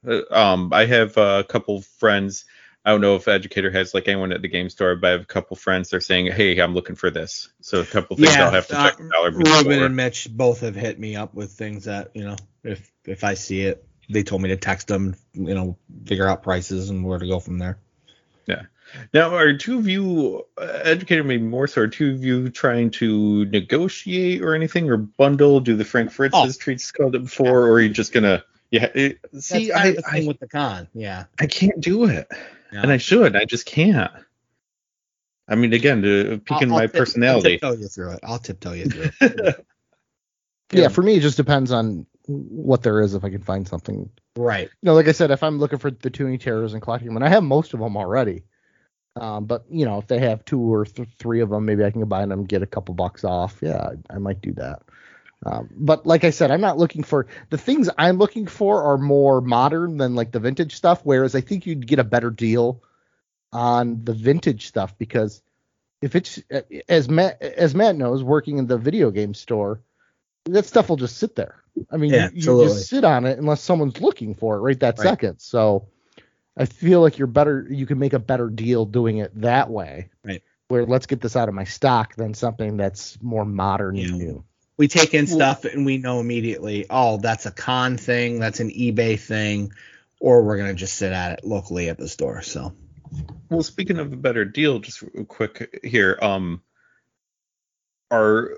[0.07, 2.45] Uh, Um, I have a couple friends.
[2.85, 5.23] I don't know if Educator has like anyone at the game store, but I have
[5.23, 5.91] a couple friends.
[5.91, 8.97] They're saying, "Hey, I'm looking for this." So a couple things I'll have to check
[8.97, 12.25] the dollar bill Ruben and Mitch both have hit me up with things that you
[12.25, 15.77] know, if if I see it, they told me to text them, you know,
[16.07, 17.79] figure out prices and where to go from there.
[18.47, 18.63] Yeah.
[19.13, 22.91] Now, are two of you, uh, Educator maybe more so, are two of you trying
[22.93, 25.61] to negotiate or anything or bundle?
[25.61, 26.59] Do the Frank Fritz's Oh.
[26.59, 28.45] treats called it before, or are you just gonna?
[28.71, 31.25] Yeah, it, see, I, of the thing I with the con, yeah.
[31.39, 32.29] I can't do it,
[32.73, 32.83] yeah.
[32.83, 33.37] and I should.
[33.37, 34.13] I just can't.
[35.49, 37.59] I mean, again, to peek in I'll- I'll my tip- personality.
[37.63, 38.21] I'll tiptoe you through it.
[38.23, 39.67] I'll tiptoe you through it.
[40.71, 40.89] Yeah.
[40.89, 44.65] for me, it just depends on what there is if I can find something right.
[44.83, 47.17] you know, like I said, if I'm looking for the Toony Terrors and collecting them,
[47.17, 48.43] and I have most of them already,
[49.17, 51.91] um, but you know, if they have two or th- three of them, maybe I
[51.91, 53.57] can combine them, get a couple bucks off.
[53.63, 54.83] Yeah, I, I might do that.
[55.47, 58.99] Um, but like I said, I'm not looking for the things I'm looking for are
[58.99, 61.01] more modern than like the vintage stuff.
[61.05, 62.83] Whereas I think you'd get a better deal
[63.53, 65.41] on the vintage stuff because
[66.03, 66.43] if it's
[66.89, 69.81] as Matt as Matt knows, working in the video game store,
[70.47, 71.63] that stuff will just sit there.
[71.91, 74.81] I mean, Yeah, you, you just sit on it unless someone's looking for it right
[74.81, 75.05] that Right.
[75.05, 75.39] second.
[75.39, 75.87] So
[76.57, 77.67] I feel like you're better.
[77.71, 80.11] You can make a better deal doing it that way.
[80.25, 80.43] Right.
[80.67, 84.07] Where let's get this out of my stock than something that's more modern Yeah.
[84.07, 84.45] and new.
[84.79, 88.71] We take in stuff and we know immediately, oh, that's a con thing, that's an
[88.71, 89.73] eBay thing,
[90.21, 92.43] or we're gonna just sit at it locally at the store.
[92.43, 92.73] So
[93.51, 96.63] Well, speaking of a better deal, just real quick here, um,
[98.11, 98.53] are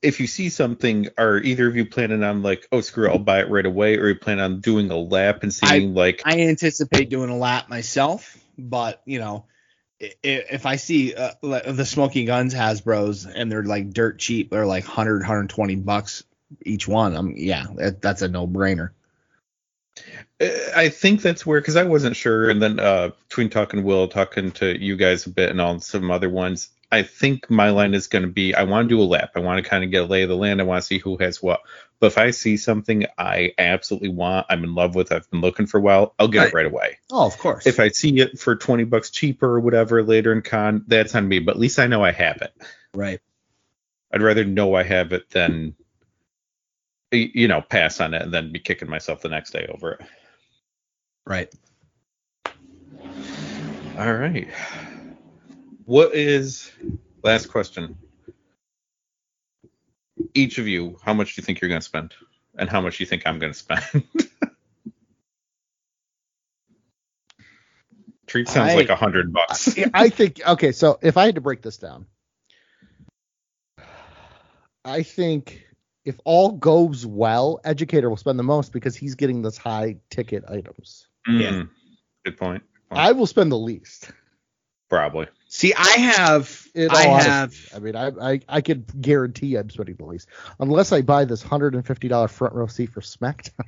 [0.00, 3.18] if you see something, are either of you planning on like, oh screw it, I'll
[3.18, 6.40] buy it right away, or you plan on doing a lap and seeing like, I
[6.42, 9.57] anticipate doing a lap myself, but you know, i- i-
[10.00, 14.84] if I see uh, the Smoky Guns Hasbro's and they're like dirt cheap, they're like
[14.84, 16.24] 100, 120 bucks
[16.64, 17.16] each one.
[17.16, 18.90] I'm yeah, that, that's a no brainer.
[20.40, 24.52] I think that's where because I wasn't sure, and then uh, between talking Will, talking
[24.52, 28.06] to you guys a bit, and all some other ones, I think my line is
[28.06, 29.32] going to be I want to do a lap.
[29.34, 30.60] I want to kind of get a lay of the land.
[30.60, 31.60] I want to see who has what.
[32.00, 35.66] But if I see something I absolutely want, I'm in love with, I've been looking
[35.66, 36.98] for a while, I'll get it right away.
[37.10, 37.66] Oh, of course.
[37.66, 41.26] If I see it for 20 bucks cheaper or whatever later in con, that's on
[41.26, 41.40] me.
[41.40, 42.52] But at least I know I have it.
[42.94, 43.20] right.
[44.12, 45.74] I'd rather know I have it than,
[47.10, 50.00] you know, pass on it and then be kicking myself the next day over it.
[51.26, 51.52] Right.
[53.98, 54.48] All right.
[55.84, 56.70] What is
[57.22, 57.98] last question?
[60.34, 62.14] Each of you, how much do you think you're going to spend,
[62.58, 63.82] and how much do you think I'm going to spend?
[68.26, 69.76] Treat sounds I- like a hundred bucks.
[69.94, 72.06] I think okay, so if I had to break this down,
[74.84, 75.64] I think
[76.04, 80.44] if all goes well, educator will spend the most because he's getting those high ticket
[80.48, 81.06] items.
[81.26, 81.62] Mm, Yeah.
[82.24, 82.62] Good point.
[82.90, 84.10] I will spend the least.
[84.88, 85.26] Probably.
[85.50, 89.70] See, I have, In I all have, I mean, I, I I could guarantee I'm
[89.70, 90.28] sweating the least,
[90.60, 93.64] unless I buy this hundred and fifty dollar front row seat for SmackDown.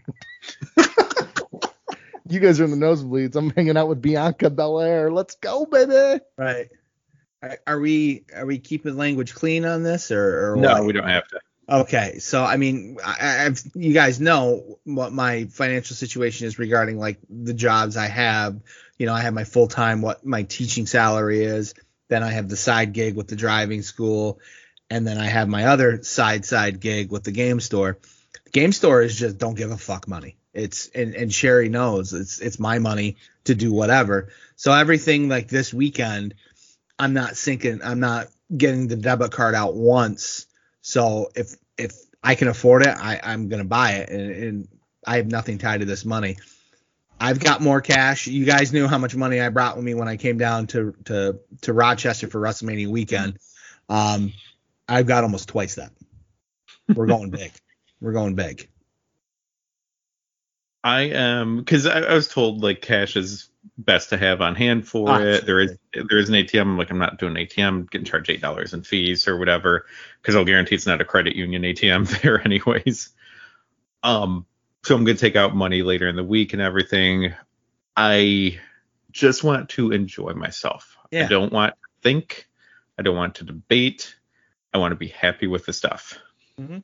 [2.29, 3.35] you guys are in the nosebleeds.
[3.37, 5.11] I'm hanging out with Bianca Belair.
[5.11, 6.23] Let's go, baby.
[6.37, 6.69] right.
[7.43, 10.85] Are- Are we are we keeping language clean on this or, or No, what?
[10.85, 11.41] we don't have to.
[11.69, 16.99] Okay, so I mean, I, I've you guys know what my financial situation is regarding
[16.99, 18.61] like the jobs I have.
[19.01, 21.73] You know, I have my full time, what my teaching salary is.
[22.09, 24.41] Then I have the side gig with the driving school,
[24.91, 27.97] and then I have my other side side gig with the game store.
[28.45, 30.37] The game store is just don't give a fuck money.
[30.53, 34.29] It's and and Sherry knows it's it's my money to do whatever.
[34.57, 36.35] So everything like this weekend,
[36.99, 37.81] I'm not sinking.
[37.83, 40.45] I'm not getting the debit card out once.
[40.83, 44.69] So if if I can afford it, I, I'm gonna buy it, and, and
[45.07, 46.37] I have nothing tied to this money.
[47.21, 48.27] I've got more cash.
[48.27, 50.95] You guys knew how much money I brought with me when I came down to
[51.05, 53.39] to to Rochester for WrestleMania weekend.
[53.91, 54.33] Um,
[54.89, 55.93] I've got almost twice that.
[56.95, 57.53] We're going big.
[58.01, 58.69] We're going big.
[60.83, 64.89] I am because I, I was told like cash is best to have on hand
[64.89, 65.45] for Ah, it.
[65.45, 66.63] There is there is an ATM.
[66.63, 69.85] I'm like I'm not doing an ATM, getting charged eight dollars in fees or whatever
[70.23, 73.11] because I'll guarantee it's not a credit union ATM there anyways.
[74.03, 74.47] Um,
[74.85, 77.35] so I'm gonna take out money later in the week and everything.
[77.97, 78.59] I
[79.11, 80.97] just want to enjoy myself.
[81.11, 81.25] Yeah.
[81.25, 82.49] I don't want to think.
[82.99, 84.15] I don't want to debate.
[84.73, 86.19] I want to be happy with the stuff.
[86.59, 86.83] Mhm.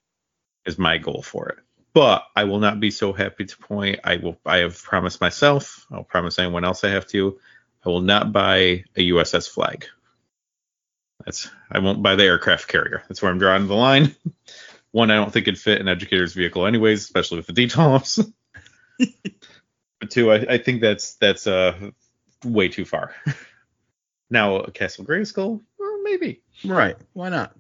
[0.65, 1.59] Is my goal for it
[1.97, 4.01] but I will not be so happy to point.
[4.05, 4.37] I will.
[4.45, 5.87] I have promised myself.
[5.91, 7.41] I'll promise anyone else I have to.
[7.87, 9.87] I will not buy a USS flag.
[11.25, 11.49] That's.
[11.73, 13.03] I won't buy the aircraft carrier.
[13.09, 14.15] That's where I'm drawing the line.
[14.97, 18.33] One, I don't think it'd fit an educator's vehicle, anyways, especially with the detolfs.
[20.01, 21.91] but two, I, I think that's that's uh
[22.43, 23.15] way too far.
[24.31, 26.41] now, a Castle Grayskull, or maybe.
[26.65, 26.97] Right.
[27.13, 27.55] Why not?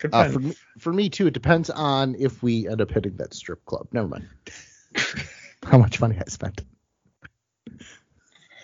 [0.00, 3.16] Could Uh, for me, for me too, it depends on if we end up hitting
[3.18, 3.86] that strip club.
[3.92, 4.26] Never mind.
[5.62, 6.60] How much money I spent.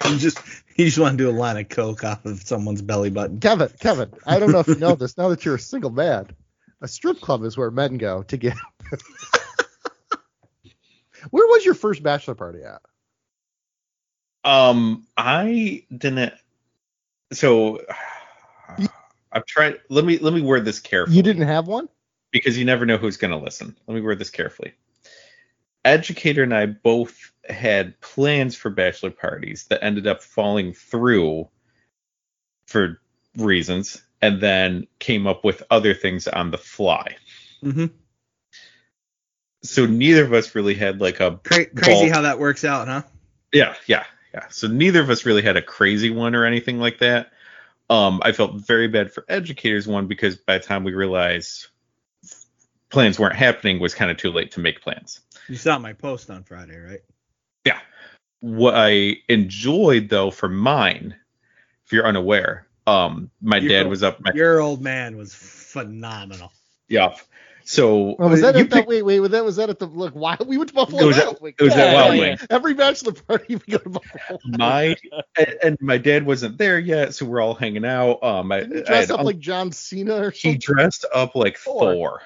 [0.05, 0.41] You just
[0.75, 3.39] you just want to do a line of coke off of someone's belly button.
[3.39, 5.17] Kevin, Kevin, I don't know if you know this.
[5.17, 6.35] Now that you're a single man,
[6.81, 8.57] a strip club is where men go to get.
[11.31, 12.83] where was your first bachelor party at?
[14.45, 16.35] Um, I didn't.
[17.33, 17.81] So
[19.33, 19.77] I'm trying.
[19.89, 21.17] Let me let me word this carefully.
[21.17, 21.89] You didn't have one?
[22.31, 23.77] because you never know who's going to listen.
[23.87, 24.75] Let me word this carefully.
[25.85, 31.49] Educator and I both had plans for bachelor parties that ended up falling through
[32.67, 33.01] for
[33.37, 37.17] reasons, and then came up with other things on the fly.
[37.63, 37.87] Mm-hmm.
[39.63, 42.15] So neither of us really had like a Cra- crazy Ball.
[42.15, 43.03] how that works out, huh?
[43.53, 44.47] Yeah, yeah, yeah.
[44.51, 47.33] So neither of us really had a crazy one or anything like that.
[47.91, 51.69] Um, I felt very bad for educators one because by the time we realized
[52.91, 55.21] plans weren't happening, it was kind of too late to make plans.
[55.49, 57.01] You saw my post on Friday, right?
[57.65, 57.81] Yeah.
[58.41, 61.17] What I enjoyed though for mine,
[61.85, 64.21] if you're unaware, um, my Your- dad was up.
[64.21, 66.53] My, Your old man was phenomenal.
[66.89, 67.15] yeah.
[67.65, 68.87] So Oh, was that you at that?
[68.87, 70.15] Wait, wait, was that was that at the look?
[70.15, 71.57] Why we went to Buffalo It was at- Wild Wings.
[71.59, 72.47] it was at Wild Yeah, Wings.
[72.51, 74.39] Every bachelor party we go to Buffalo.
[74.47, 74.97] My
[75.37, 78.23] and, and my dad wasn't there yet, so we're all hanging out.
[78.25, 81.93] Um, I, Didn't dress up un- like John Cena or he dressed up like Thor.
[81.95, 82.23] Thor.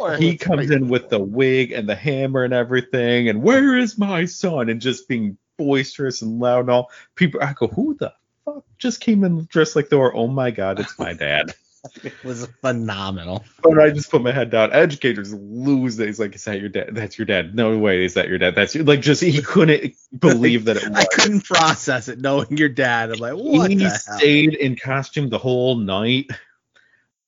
[0.00, 0.76] Or- he that's comes right.
[0.76, 4.68] in with the wig and the hammer and everything, and where is my son?
[4.68, 6.90] And just being boisterous and loud and all.
[7.14, 8.12] People, I go, who the
[8.44, 10.14] fuck just came in dressed like Thor?
[10.14, 11.54] Oh my god, it's my dad.
[12.02, 13.44] It was phenomenal.
[13.62, 14.72] but I just put my head down.
[14.72, 15.98] Educators lose.
[16.00, 16.06] it.
[16.06, 16.94] He's like, is that your dad?
[16.94, 17.54] That's your dad.
[17.54, 18.54] No way, is that your dad?
[18.54, 19.02] That's your like.
[19.02, 20.96] Just he couldn't believe that it was.
[20.98, 23.10] I couldn't process it knowing your dad.
[23.10, 26.30] I'm like, what he stayed in costume the whole night.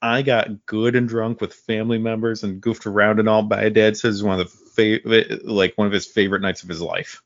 [0.00, 3.42] I got good and drunk with family members and goofed around and all.
[3.42, 6.70] My dad says it's one of the favorite, like one of his favorite nights of
[6.70, 7.22] his life.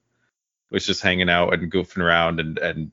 [0.73, 2.91] Was just hanging out and goofing around and and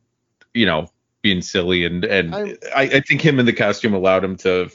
[0.57, 0.87] you know
[1.21, 4.69] being silly and and I- I, I think him in the costume allowed him to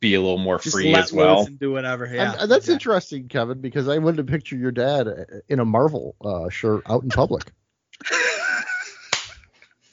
[0.00, 1.38] be a little more free let as well.
[1.38, 2.06] loose and do whatever.
[2.06, 2.72] Yeah, And- and that's exactly.
[2.74, 5.06] interesting, Kevin, because I wouldn't have pictured your dad
[5.48, 7.44] in a Marvel uh, shirt out in public.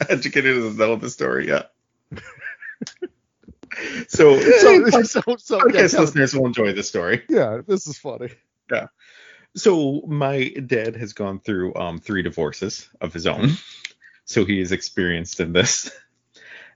[0.10, 1.64] Educated doesn't know the story yeah
[4.08, 7.24] so, so, so, so, so yeah, podcast Kevin, listeners will enjoy this story.
[7.30, 8.30] yeah, this is funny.
[8.72, 8.88] Yeah
[9.56, 13.52] so my dad has gone through um, three divorces of his own,
[14.26, 15.92] so he is experienced in this.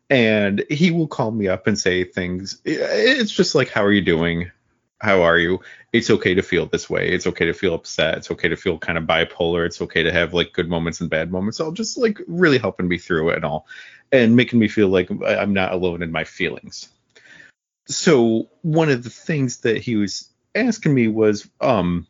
[0.09, 2.61] And he will call me up and say things.
[2.63, 4.51] It's just like, "How are you doing?"
[4.99, 5.59] how are you?
[5.93, 7.09] It's okay to feel this way.
[7.09, 8.17] It's okay to feel upset.
[8.17, 9.65] It's okay to feel kind of bipolar.
[9.65, 11.59] It's okay to have like good moments and bad moments.
[11.59, 13.67] All just like really helping me through it and all,
[14.11, 16.89] and making me feel like I'm not alone in my feelings.
[17.87, 22.07] So one of the things that he was asking me was, um,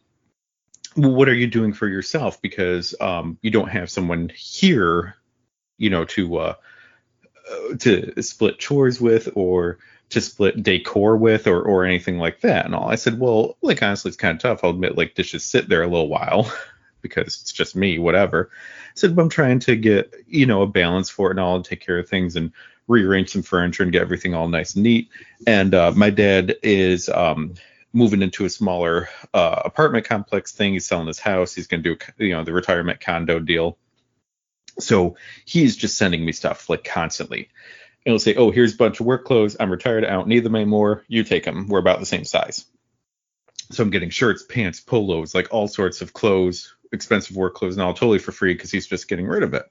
[0.96, 2.42] what are you doing for yourself?
[2.42, 5.16] Because um, you don't have someone here,
[5.78, 6.54] you know, to uh,
[7.80, 9.78] to split chores with or
[10.10, 12.90] to split decor with or or anything like that and all.
[12.90, 14.64] I said, well, like honestly, it's kind of tough.
[14.64, 16.52] I'll admit, like dishes sit there a little while
[17.02, 18.50] because it's just me, whatever.
[18.52, 21.56] I said, but I'm trying to get you know a balance for it and all,
[21.56, 22.52] and take care of things and
[22.88, 25.10] rearrange some furniture and get everything all nice and neat.
[25.46, 27.56] And uh, my dad is um,
[27.92, 30.74] moving into a smaller uh, apartment complex thing.
[30.74, 31.54] He's selling his house.
[31.54, 33.78] He's going to do you know the retirement condo deal.
[34.80, 37.50] So he's just sending me stuff like constantly
[38.08, 39.58] and he'll say, "Oh, here's a bunch of work clothes.
[39.60, 40.06] I'm retired.
[40.06, 41.04] I don't need them anymore.
[41.10, 41.68] You take them.
[41.68, 42.64] We're about the same size."
[43.70, 47.84] So I'm getting shirts, pants, polos, like all sorts of clothes, expensive work clothes, and
[47.84, 49.66] all totally for free because he's just getting rid of it.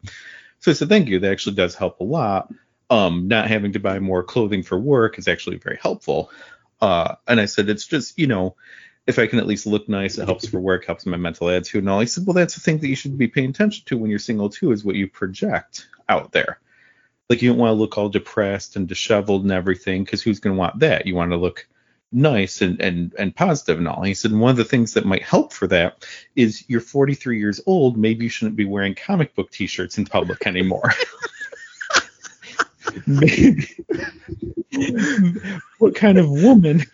[0.59, 1.19] So I said, "Thank you.
[1.19, 2.53] That actually does help a lot.
[2.91, 6.31] Um, not having to buy more clothing for work is actually very helpful."
[6.79, 8.55] Uh, and I said, "It's just, you know."
[9.07, 11.83] If I can at least look nice, it helps for work, helps my mental attitude
[11.83, 12.01] and all.
[12.01, 14.19] He said, Well, that's the thing that you should be paying attention to when you're
[14.19, 16.61] single too, is what you project out there
[17.29, 20.55] like you don't want to look all depressed and disheveled and everything because who's going
[20.55, 21.07] to want that?
[21.07, 21.67] You want to look
[22.13, 23.99] nice and, and and positive and all.
[23.99, 27.39] And he said one of the things that might help for that is you're 43
[27.39, 27.97] years old.
[27.97, 30.93] Maybe you shouldn't be wearing comic book T-shirts in public anymore.
[33.07, 33.69] maybe
[35.79, 36.85] what kind of woman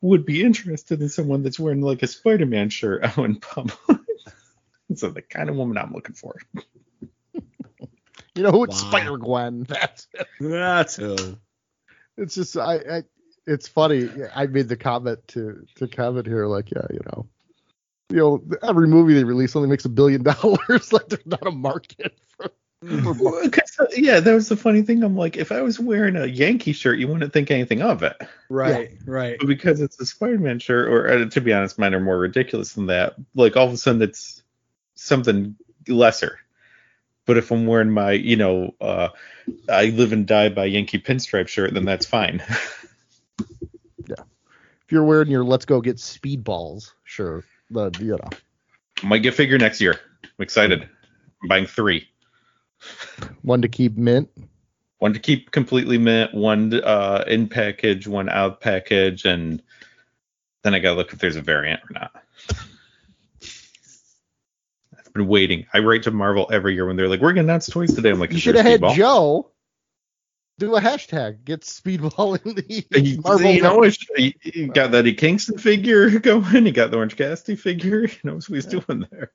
[0.00, 4.00] would be interested in someone that's wearing like a Spider-Man shirt out in public?
[4.94, 6.36] so the kind of woman I'm looking for.
[8.34, 8.64] You know who?
[8.64, 8.90] It's wow.
[8.90, 9.62] Spider Gwen.
[9.68, 10.26] That's it.
[10.40, 11.16] That's who.
[12.16, 13.02] It's just I, I.
[13.46, 14.08] It's funny.
[14.34, 17.26] I made the comment to to Kevin here, like, yeah, you know,
[18.10, 20.92] you know, every movie they release only makes a billion dollars.
[20.92, 22.50] like, there's not a market for.
[22.82, 25.02] Yeah, that was the funny thing.
[25.02, 28.16] I'm like, if I was wearing a Yankee shirt, you wouldn't think anything of it.
[28.48, 28.98] Right, yeah.
[29.04, 29.36] right.
[29.38, 32.72] But because it's a Spider-Man shirt, or uh, to be honest, mine are more ridiculous
[32.72, 33.16] than that.
[33.34, 34.42] Like all of a sudden, it's
[34.94, 35.56] something
[35.88, 36.38] lesser.
[37.26, 39.08] But if I'm wearing my, you know, uh,
[39.68, 42.42] I live and die by Yankee pinstripe shirt, then that's fine.
[44.08, 44.22] yeah.
[44.84, 47.44] If you're wearing your let's go get speedballs, sure.
[47.70, 48.30] But you know.
[49.02, 50.00] Might get figure next year.
[50.24, 50.88] I'm excited.
[51.42, 52.08] I'm buying three.
[53.42, 54.30] One to keep mint.
[54.98, 59.62] One to keep completely mint, one uh, in package, one out package, and
[60.62, 62.22] then I gotta look if there's a variant or not
[65.10, 65.66] I've been waiting.
[65.74, 68.20] I write to Marvel every year when they're like, "We're gonna announce toys today." I'm
[68.20, 69.50] like, "You should have had Joe
[70.58, 73.82] do a hashtag get Speedball in the Marvel." You know,
[74.44, 76.64] you got that Kingston figure going.
[76.64, 78.02] You got the Orange Cassidy figure.
[78.08, 78.80] You know what he's yeah.
[78.86, 79.32] doing there.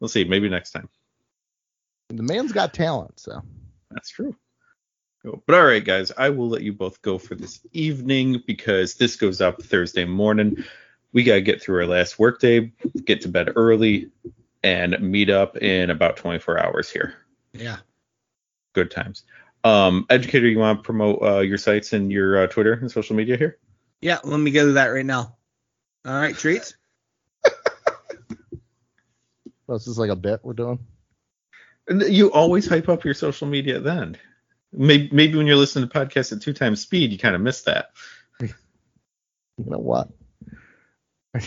[0.00, 0.24] We'll see.
[0.24, 0.88] Maybe next time.
[2.08, 3.42] The man's got talent, so
[3.90, 4.36] that's true.
[5.24, 9.16] But all right, guys, I will let you both go for this evening because this
[9.16, 10.64] goes up Thursday morning.
[11.12, 12.72] We gotta get through our last workday,
[13.04, 14.10] get to bed early,
[14.62, 17.14] and meet up in about 24 hours here.
[17.52, 17.78] Yeah.
[18.74, 19.24] Good times.
[19.62, 23.16] Um, educator, you want to promote uh, your sites and your uh, Twitter and social
[23.16, 23.58] media here?
[24.02, 25.36] Yeah, let me go to that right now.
[26.04, 26.74] All right, treats.
[29.66, 30.78] well, this is like a bit we're doing.
[31.88, 34.16] You always hype up your social media then.
[34.72, 37.62] Maybe, maybe when you're listening to podcasts at two times speed, you kind of miss
[37.62, 37.90] that.
[39.56, 40.08] You know what?
[41.34, 41.40] All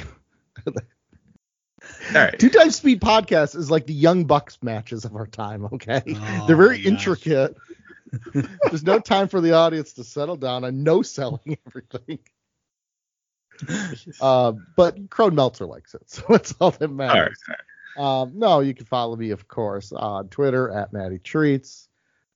[2.13, 2.39] right.
[2.39, 5.65] Two times speed podcast is like the Young Bucks matches of our time.
[5.73, 7.55] Okay, oh, they're very intricate.
[8.33, 12.19] There's no time for the audience to settle down and no selling everything.
[14.21, 17.39] uh, but Crone Meltzer likes it, so that's all that matters.
[17.47, 17.59] All right.
[17.97, 21.87] Um, no, you can follow me, of course, on Twitter at Matty Treats.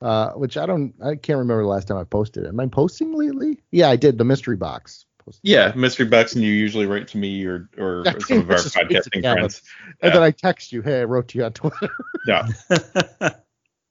[0.02, 2.48] Uh, which I don't, I can't remember the last time I posted.
[2.48, 3.60] Am I posting lately?
[3.70, 5.06] Yeah, I did the mystery box
[5.42, 9.22] yeah, mystery box, and you usually write to me or or, some of our podcasting
[9.22, 9.62] friends.
[10.02, 11.90] And then I text you, hey, I wrote to you on Twitter.
[12.28, 12.48] yeah.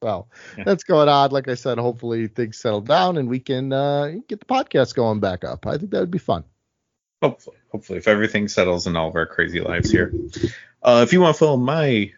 [0.02, 0.64] well, yeah.
[0.64, 1.30] that's going on.
[1.30, 5.20] Like I said, hopefully things settle down and we can uh, get the podcast going
[5.20, 5.66] back up.
[5.66, 6.44] I think that would be fun.
[7.22, 10.12] Hopefully, hopefully, if everything settles in all of our crazy lives here.
[10.82, 12.12] Uh, if you want to follow my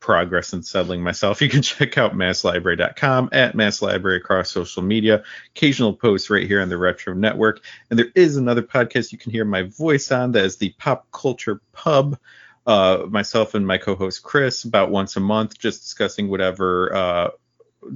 [0.00, 5.22] progress in settling myself, you can check out masslibrary.com at masslibrary across social media.
[5.54, 7.60] Occasional posts right here on the Retro Network.
[7.90, 11.10] And there is another podcast you can hear my voice on that is the Pop
[11.12, 12.18] Culture Pub.
[12.66, 17.30] Uh, myself and my co-host Chris about once a month, just discussing whatever uh,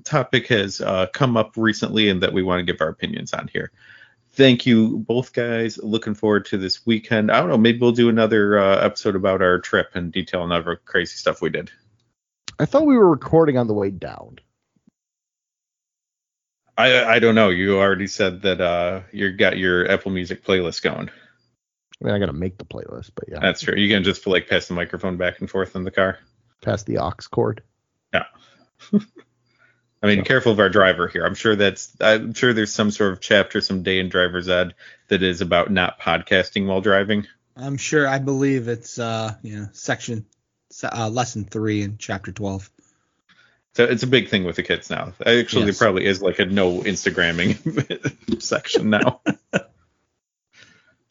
[0.05, 3.49] topic has uh, come up recently and that we want to give our opinions on
[3.53, 3.73] here.
[4.33, 5.79] Thank you both guys.
[5.79, 7.31] Looking forward to this weekend.
[7.31, 10.53] I don't know, maybe we'll do another uh, episode about our trip and detail and
[10.53, 11.71] other crazy stuff we did.
[12.59, 14.39] I thought we were recording on the way down.
[16.77, 17.51] I I don't know.
[17.51, 21.11] You already said that uh you got your Apple Music playlist going.
[22.03, 23.77] I mean, I got to make the playlist, but yeah, That's true.
[23.77, 26.19] You can just like pass the microphone back and forth in the car.
[26.63, 27.63] pass the aux cord.
[28.15, 28.25] Yeah.
[30.03, 31.25] I mean, So- careful of our driver here.
[31.25, 31.95] I'm sure that's.
[32.01, 34.75] I'm sure there's some sort of chapter someday in driver's ed
[35.09, 37.27] that is about not podcasting while driving.
[37.57, 38.07] I'm sure.
[38.09, 40.25] I believe it's uh, you know, section,
[40.85, 42.71] uh, lesson three in chapter 12.
[43.75, 45.13] So it's a big thing with the kids now.
[45.25, 45.79] Actually, Yes.
[45.79, 49.21] there probably is like a no Instagramming section now.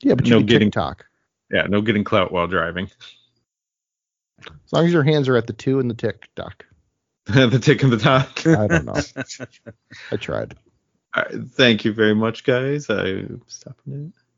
[0.01, 1.05] Yeah, but you No getting- talk.
[1.51, 2.89] Yeah, no getting clout while driving.
[4.45, 6.65] As long as your hands are at the two and the TikTok.
[7.33, 8.45] the tick and the talk.
[8.47, 8.93] I don't know.
[10.11, 10.57] I tried.
[11.15, 12.89] All right, thank you very much, guys.
[12.89, 14.28] I'm stopping it.